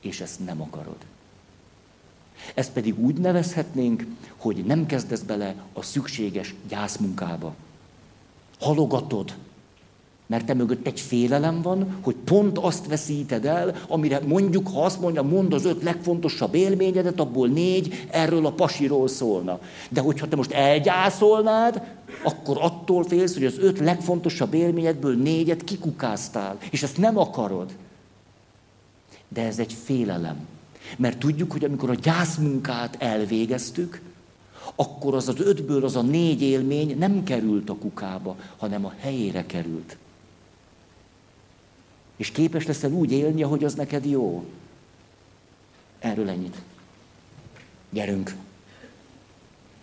[0.00, 0.96] És ezt nem akarod.
[2.54, 7.54] Ezt pedig úgy nevezhetnénk, hogy nem kezdesz bele a szükséges gyászmunkába.
[8.60, 9.34] Halogatod,
[10.26, 15.00] mert te mögött egy félelem van, hogy pont azt veszíted el, amire mondjuk, ha azt
[15.00, 19.58] mondja, mond az öt legfontosabb élményedet, abból négy erről a pasiról szólna.
[19.88, 21.82] De hogyha te most elgyászolnád,
[22.24, 27.72] akkor attól félsz, hogy az öt legfontosabb élményedből négyet kikukáztál, és ezt nem akarod.
[29.28, 30.36] De ez egy félelem.
[30.96, 34.00] Mert tudjuk, hogy amikor a gyászmunkát elvégeztük,
[34.74, 39.46] akkor az az ötből az a négy élmény nem került a kukába, hanem a helyére
[39.46, 39.96] került.
[42.16, 44.44] És képes leszel úgy élni, ahogy az neked jó.
[45.98, 46.62] Erről ennyit.
[47.90, 48.34] Gyerünk.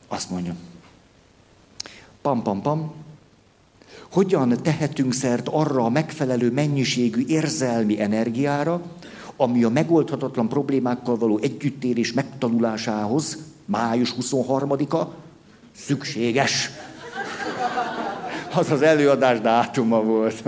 [0.08, 0.56] Azt mondja.
[2.22, 2.94] Pam, pam, pam.
[4.12, 8.82] Hogyan tehetünk szert arra a megfelelő mennyiségű érzelmi energiára,
[9.44, 15.02] ami a megoldhatatlan problémákkal való együttérés megtanulásához, május 23-a,
[15.76, 16.70] szükséges.
[18.56, 20.44] Az az előadás dátuma volt.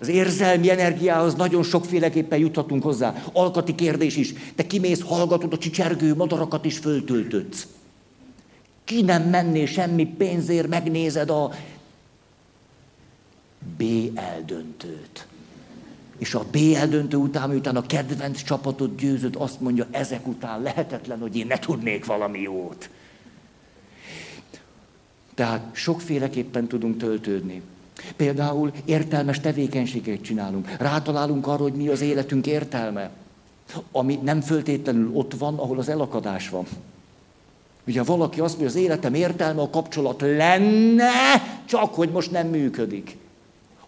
[0.00, 3.22] Az érzelmi energiához nagyon sokféleképpen juthatunk hozzá.
[3.32, 4.34] Alkati kérdés is.
[4.54, 7.66] Te kimész, hallgatod a csicsergő madarakat is föltöltödsz.
[8.84, 11.50] Ki nem menné semmi pénzért, megnézed a
[13.76, 13.82] B
[14.14, 15.26] eldöntőt.
[16.20, 21.18] És a B eldöntő után, miután a kedvenc csapatot győzött, azt mondja, ezek után lehetetlen,
[21.18, 22.90] hogy én ne tudnék valami jót.
[25.34, 27.62] Tehát sokféleképpen tudunk töltődni.
[28.16, 30.76] Például értelmes tevékenységet csinálunk.
[30.78, 33.10] Rátalálunk arra, hogy mi az életünk értelme.
[33.92, 36.66] Ami nem föltétlenül ott van, ahol az elakadás van.
[37.86, 41.12] Ugye valaki azt mondja, az életem értelme a kapcsolat lenne,
[41.64, 43.16] csak hogy most nem működik.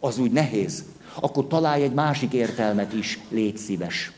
[0.00, 0.84] Az úgy nehéz.
[1.20, 4.12] Akkor találj egy másik értelmet is, légy szíves.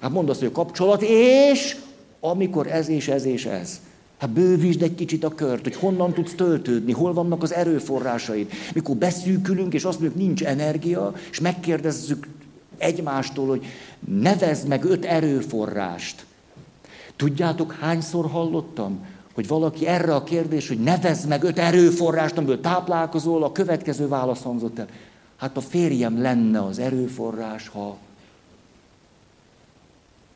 [0.00, 1.76] Hát mondd azt, hogy kapcsolat, és
[2.20, 3.80] amikor ez és ez és ez.
[4.18, 8.50] Hát bővítsd egy kicsit a kört, hogy honnan tudsz töltődni, hol vannak az erőforrásaid.
[8.74, 12.26] Mikor beszűkülünk, és azt mondjuk, nincs energia, és megkérdezzük
[12.78, 13.64] egymástól, hogy
[14.08, 16.24] nevezd meg öt erőforrást.
[17.16, 23.42] Tudjátok, hányszor hallottam, hogy valaki erre a kérdés, hogy nevezd meg öt erőforrást, amiből táplálkozol,
[23.44, 24.86] a következő válasz hangzott el.
[25.42, 27.96] Hát a férjem lenne az erőforrás, ha...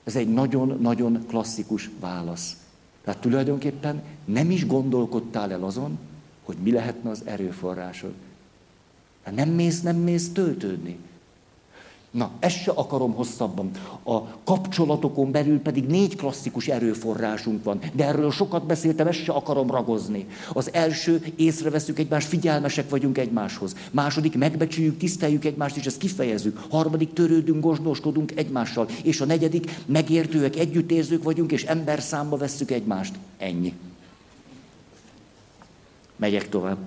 [0.04, 2.56] Ez egy nagyon-nagyon klasszikus válasz.
[3.04, 5.98] Tehát tulajdonképpen nem is gondolkodtál el azon,
[6.44, 8.12] hogy mi lehetne az erőforrásod.
[9.22, 10.98] Hát nem mész, nem mész töltődni.
[12.16, 13.70] Na, ezt se akarom hosszabban.
[14.02, 19.70] A kapcsolatokon belül pedig négy klasszikus erőforrásunk van, de erről sokat beszéltem, ezt se akarom
[19.70, 20.26] ragozni.
[20.52, 23.76] Az első, észreveszünk egymást, figyelmesek vagyunk egymáshoz.
[23.90, 26.62] Második, megbecsüljük, tiszteljük egymást, és ezt kifejezzük.
[26.70, 28.88] Harmadik, törődünk, gosdóskodunk egymással.
[29.02, 33.14] És a negyedik, megértőek, együttérzők vagyunk, és ember számba vesszük egymást.
[33.38, 33.72] Ennyi.
[36.16, 36.78] Megyek tovább.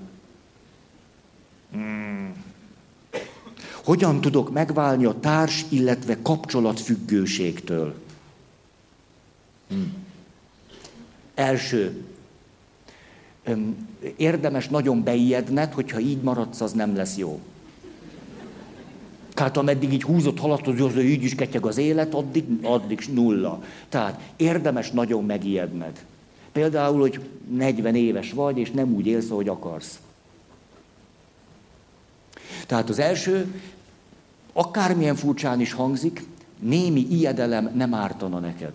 [3.89, 7.93] Hogyan tudok megválni a társ, illetve kapcsolatfüggőségtől?
[9.69, 9.75] Hm.
[11.33, 12.03] Első,
[14.15, 17.39] érdemes nagyon beijedned, hogyha így maradsz, az nem lesz jó.
[19.33, 23.63] Tehát ameddig így húzott, haladtod, hogy így is ketyeg az élet, addig, addig nulla.
[23.89, 26.05] Tehát érdemes nagyon megijedned.
[26.51, 27.19] Például, hogy
[27.51, 29.99] 40 éves vagy, és nem úgy élsz, ahogy akarsz.
[32.65, 33.53] Tehát az első,
[34.59, 36.25] akármilyen furcsán is hangzik,
[36.59, 38.73] némi ijedelem nem ártana neked.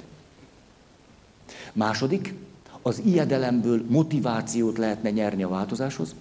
[1.72, 2.34] Második,
[2.82, 6.14] az ijedelemből motivációt lehetne nyerni a változáshoz.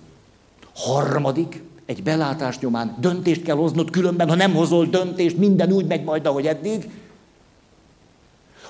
[0.75, 6.03] Harmadik, egy belátás nyomán döntést kell hoznod, különben, ha nem hozol döntést, minden úgy megy
[6.03, 6.89] majd, ahogy eddig.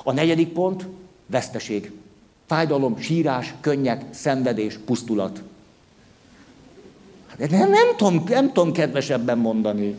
[0.04, 0.88] A negyedik pont,
[1.26, 1.92] veszteség.
[2.46, 5.42] Fájdalom, sírás, könnyek, szenvedés, pusztulat.
[7.28, 9.96] Hát nem, nem, tudom, nem tudom kedvesebben mondani.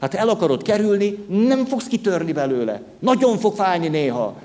[0.00, 2.82] Hát el akarod kerülni, nem fogsz kitörni belőle.
[2.98, 4.36] Nagyon fog fájni néha.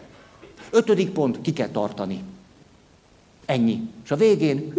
[0.71, 2.23] Ötödik pont, ki kell tartani.
[3.45, 3.81] Ennyi.
[4.03, 4.73] És a végén...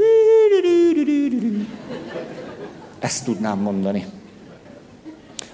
[2.98, 4.06] Ezt tudnám mondani.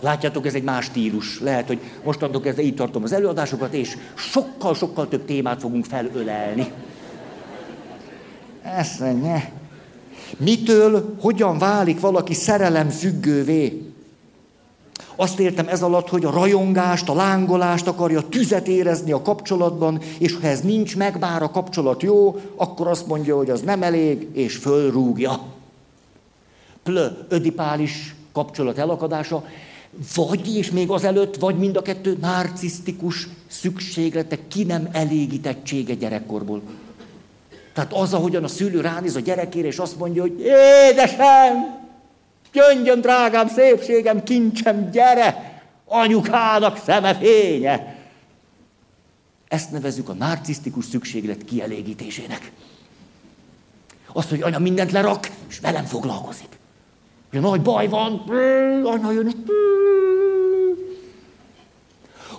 [0.01, 1.41] Látjátok, ez egy más stílus.
[1.41, 6.73] Lehet, hogy mostantól kezdve így tartom az előadásokat, és sokkal-sokkal több témát fogunk felölelni.
[8.63, 9.43] Ezt mondja.
[10.37, 13.86] Mitől, hogyan válik valaki szerelem függővé?
[15.17, 20.35] Azt értem ez alatt, hogy a rajongást, a lángolást akarja, tüzet érezni a kapcsolatban, és
[20.35, 24.29] ha ez nincs meg, bár a kapcsolat jó, akkor azt mondja, hogy az nem elég,
[24.33, 25.41] és fölrúgja.
[26.83, 29.45] Plö, ödipális kapcsolat elakadása,
[30.15, 36.63] vagy, és még azelőtt, vagy mind a kettő narcisztikus szükséglete, ki nem elégítettsége gyerekkorból.
[37.75, 40.41] Tehát az, ahogyan a szülő ránéz a gyerekére, és azt mondja, hogy
[40.91, 41.86] édesem,
[42.57, 45.61] Gyöngyöm, drágám, szépségem, kincsem, gyere!
[45.85, 47.97] Anyukának szeme fénye!
[49.49, 52.53] Ezt nevezzük a narcisztikus szükséglet kielégítésének.
[54.13, 56.59] Azt, hogy anya mindent lerak, és velem foglalkozik.
[57.31, 58.13] Hogy nagy baj van,
[58.85, 59.45] anya jön,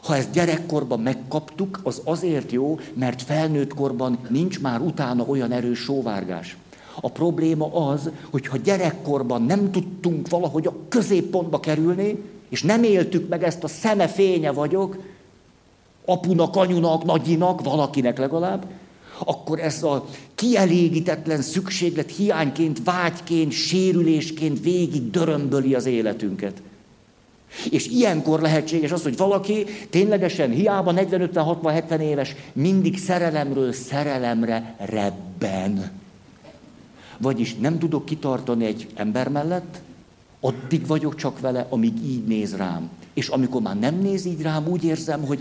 [0.03, 5.79] ha ezt gyerekkorban megkaptuk, az azért jó, mert felnőtt korban nincs már utána olyan erős
[5.79, 6.57] sóvárgás.
[7.01, 12.17] A probléma az, hogy ha gyerekkorban nem tudtunk valahogy a középpontba kerülni,
[12.49, 14.97] és nem éltük meg ezt a szeme fénye vagyok,
[16.05, 18.65] apunak, anyunak, nagyinak, valakinek legalább,
[19.25, 26.61] akkor ez a kielégítetlen szükséglet hiányként, vágyként, sérülésként végig dörömböli az életünket.
[27.69, 33.73] És ilyenkor lehetséges az, hogy valaki ténylegesen hiába 40, 50, 60, 70 éves, mindig szerelemről
[33.73, 35.91] szerelemre rebben.
[37.17, 39.81] Vagyis nem tudok kitartani egy ember mellett,
[40.39, 42.89] addig vagyok csak vele, amíg így néz rám.
[43.13, 45.39] És amikor már nem néz így rám, úgy érzem, hogy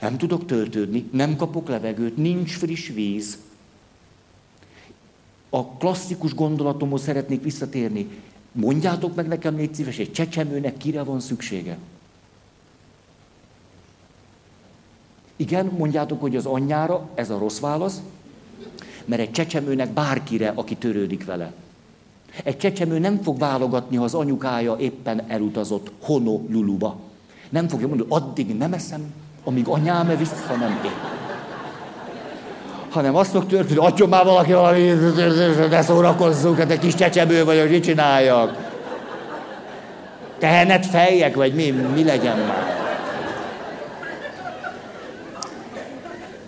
[0.00, 3.38] nem tudok töltődni, nem kapok levegőt, nincs friss víz.
[5.50, 8.08] A klasszikus gondolatomhoz szeretnék visszatérni.
[8.52, 11.78] Mondjátok meg nekem, légy szíves, egy csecsemőnek kire van szüksége?
[15.36, 18.00] Igen, mondjátok, hogy az anyjára, ez a rossz válasz,
[19.04, 21.52] mert egy csecsemőnek bárkire, aki törődik vele.
[22.44, 26.96] Egy csecsemő nem fog válogatni, ha az anyukája éppen elutazott Honoluluba.
[27.48, 29.12] Nem fogja mondani, addig nem eszem,
[29.44, 30.90] amíg anyám vissza nem ér.
[32.90, 34.82] Hanem azt fog történni, hogy adjon már valaki valami,
[35.70, 38.72] ne szórakozzunk, hát egy kis csecsemő vagyok, mit csináljak?
[40.38, 42.83] Tehenet fejek, vagy mi, mi legyen már?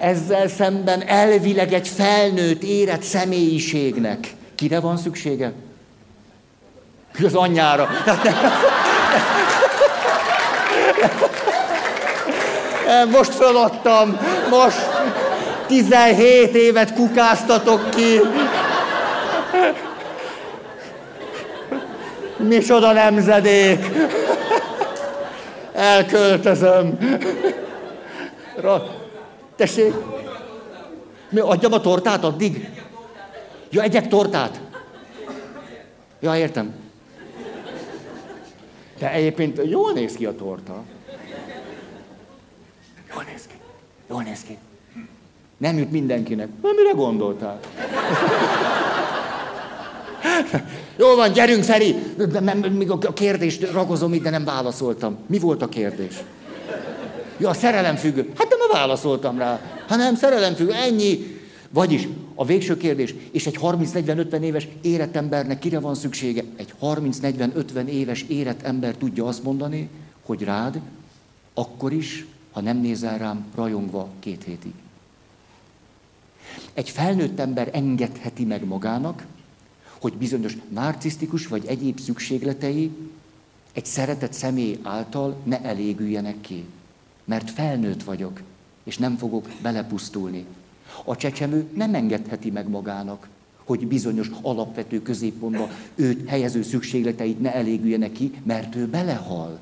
[0.07, 5.53] Ezzel szemben elvileg egy felnőtt, érett személyiségnek kire van szüksége?
[7.25, 7.89] Az anyjára.
[13.11, 14.19] Most feladtam,
[14.51, 14.79] most
[15.67, 18.21] 17 évet kukáztatok ki.
[22.37, 23.87] Micsoda nemzedék.
[25.73, 26.99] Elköltözöm.
[29.57, 29.95] Tessék?
[31.29, 32.71] Mi, adjam a tortát addig?
[33.71, 34.61] Ja, egyek tortát.
[36.21, 36.75] Ja, értem.
[38.99, 40.83] De egyébként jól néz ki a torta.
[43.15, 43.55] Jól néz ki.
[44.09, 44.59] Jól néz ki.
[45.57, 46.49] Nem jut mindenkinek.
[46.63, 47.61] Na, mire gondoltál?
[50.99, 51.95] Jó van, gyerünk, Feri!
[52.73, 55.19] Még a kérdést ragozom itt, de nem válaszoltam.
[55.27, 56.15] Mi volt a kérdés?
[57.39, 58.33] Ja, a szerelem függő.
[58.39, 59.61] Hát válaszoltam rá.
[59.89, 61.35] Hát nem, szerelem függő, ennyi.
[61.71, 66.45] Vagyis a végső kérdés, és egy 30-40-50 éves érett embernek kire van szüksége?
[66.57, 69.89] Egy 30-40-50 éves érett ember tudja azt mondani,
[70.25, 70.81] hogy rád,
[71.55, 74.73] akkor is, ha nem nézel rám rajongva két hétig.
[76.75, 79.27] Egy felnőtt ember engedheti meg magának,
[80.01, 82.91] hogy bizonyos narcisztikus vagy egyéb szükségletei
[83.73, 86.65] egy szeretett személy által ne elégüljenek ki.
[87.25, 88.41] Mert felnőtt vagyok,
[88.87, 90.45] és nem fogok belepusztulni.
[91.05, 93.29] A csecsemő nem engedheti meg magának,
[93.65, 99.59] hogy bizonyos alapvető középpontba őt helyező szükségleteit ne elégüljenek ki, mert ő belehal.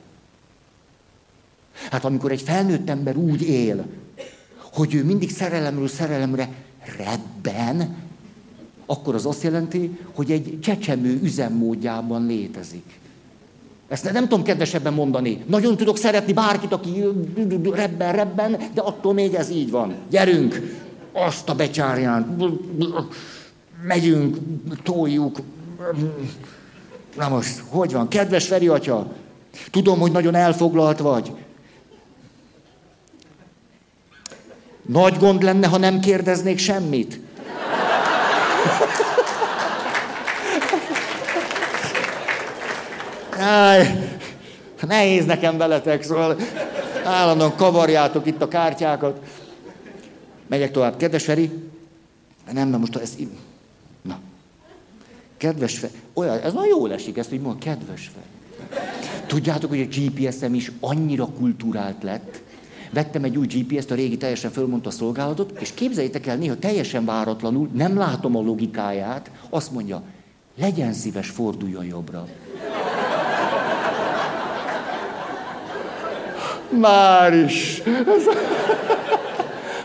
[1.90, 3.86] Hát amikor egy felnőtt ember úgy él,
[4.72, 6.48] hogy ő mindig szerelemről szerelemre
[6.96, 7.96] rebben,
[8.86, 12.98] akkor az azt jelenti, hogy egy csecsemő üzemmódjában létezik.
[13.94, 15.44] Ezt nem tudom kedvesebben mondani.
[15.46, 17.04] Nagyon tudok szeretni bárkit, aki
[17.72, 19.94] rebben, rebben, de attól még ez így van.
[20.10, 20.60] Gyerünk,
[21.12, 22.36] azt a becsárján,
[23.82, 24.36] megyünk,
[24.82, 25.38] toljuk.
[27.16, 28.08] Na most, hogy van?
[28.08, 29.12] Kedves Feri atya,
[29.70, 31.32] tudom, hogy nagyon elfoglalt vagy.
[34.82, 37.20] Nagy gond lenne, ha nem kérdeznék semmit.
[43.44, 44.10] Áj,
[44.86, 46.36] nehéz nekem veletek, szóval
[47.04, 49.20] állandóan kavarjátok itt a kártyákat.
[50.46, 50.96] Megyek tovább.
[50.96, 51.50] Kedves Feri,
[52.52, 53.16] nem, nem, most ez...
[54.02, 54.18] Na.
[55.36, 58.80] Kedves Feri, olyan, ez nagyon jól esik, ezt így mondom, kedves Feri.
[59.26, 62.42] Tudjátok, hogy a GPS-em is annyira kultúrált lett,
[62.90, 67.04] vettem egy új GPS-t, a régi teljesen fölmondta a szolgálatot, és képzeljétek el, néha teljesen
[67.04, 70.02] váratlanul, nem látom a logikáját, azt mondja,
[70.56, 72.28] legyen szíves, forduljon jobbra.
[76.68, 77.82] Már is.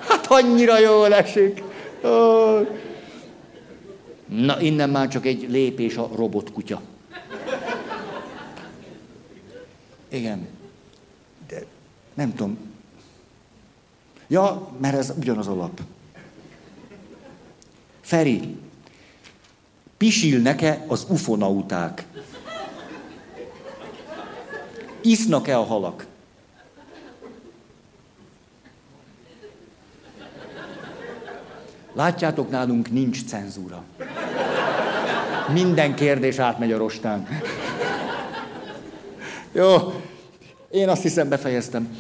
[0.08, 1.64] Hát annyira jól esik.
[4.26, 6.82] Na, innen már csak egy lépés a robotkutya.
[10.10, 10.48] Igen.
[11.48, 11.66] De
[12.14, 12.58] nem tudom.
[14.28, 15.82] Ja, mert ez ugyanaz a lap.
[18.02, 18.58] Feri,
[19.98, 22.06] pisilnek-e az ufonauták?
[25.02, 26.06] Isznak-e a halak?
[32.00, 33.84] Látjátok, nálunk nincs cenzúra.
[35.54, 37.28] Minden kérdés átmegy a rostán.
[39.52, 39.76] Jó,
[40.70, 41.98] én azt hiszem befejeztem.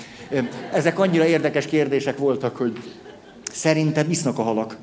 [0.73, 2.80] Ezek annyira érdekes kérdések voltak, hogy
[3.51, 4.77] szerintem isznak a halak.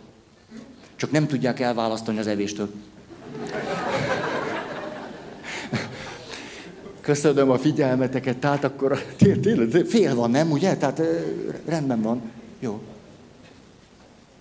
[0.97, 2.70] Csak nem tudják elválasztani az evéstől.
[7.01, 9.02] Köszönöm a figyelmeteket, tehát akkor
[9.43, 10.76] tényleg fél van, nem, ugye?
[10.76, 11.02] Tehát
[11.66, 12.30] rendben van.
[12.59, 12.80] Jó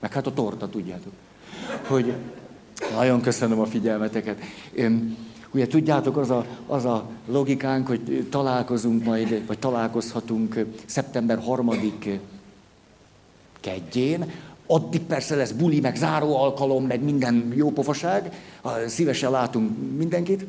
[0.05, 1.11] meg hát a torta, tudjátok.
[1.87, 2.13] Hogy
[2.95, 4.37] Nagyon köszönöm a figyelmeteket.
[5.51, 12.19] Ugye tudjátok, az a, az a logikánk, hogy találkozunk majd, vagy találkozhatunk szeptember harmadik
[13.59, 14.31] kedjén,
[14.67, 18.31] Addig persze lesz buli, meg záró alkalom, meg minden jó pofaság.
[18.87, 20.45] Szívesen látunk mindenkit.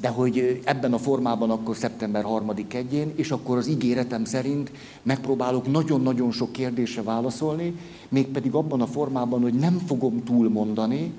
[0.00, 4.70] De hogy ebben a formában akkor szeptember 3 kedjén, és akkor az ígéretem szerint
[5.02, 11.12] megpróbálok nagyon-nagyon sok kérdésre válaszolni, mégpedig abban a formában, hogy nem fogom túlmondani,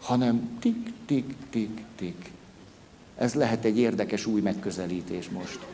[0.00, 2.30] hanem tik, tik, tik, tik.
[3.16, 5.66] Ez lehet egy érdekes új megközelítés most.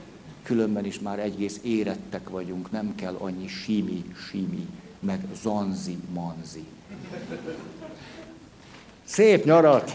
[0.42, 4.66] Különben is már egész érettek vagyunk, nem kell annyi simi, simi,
[5.00, 6.64] meg zanzi, manzi.
[9.04, 9.94] Szép nyarat!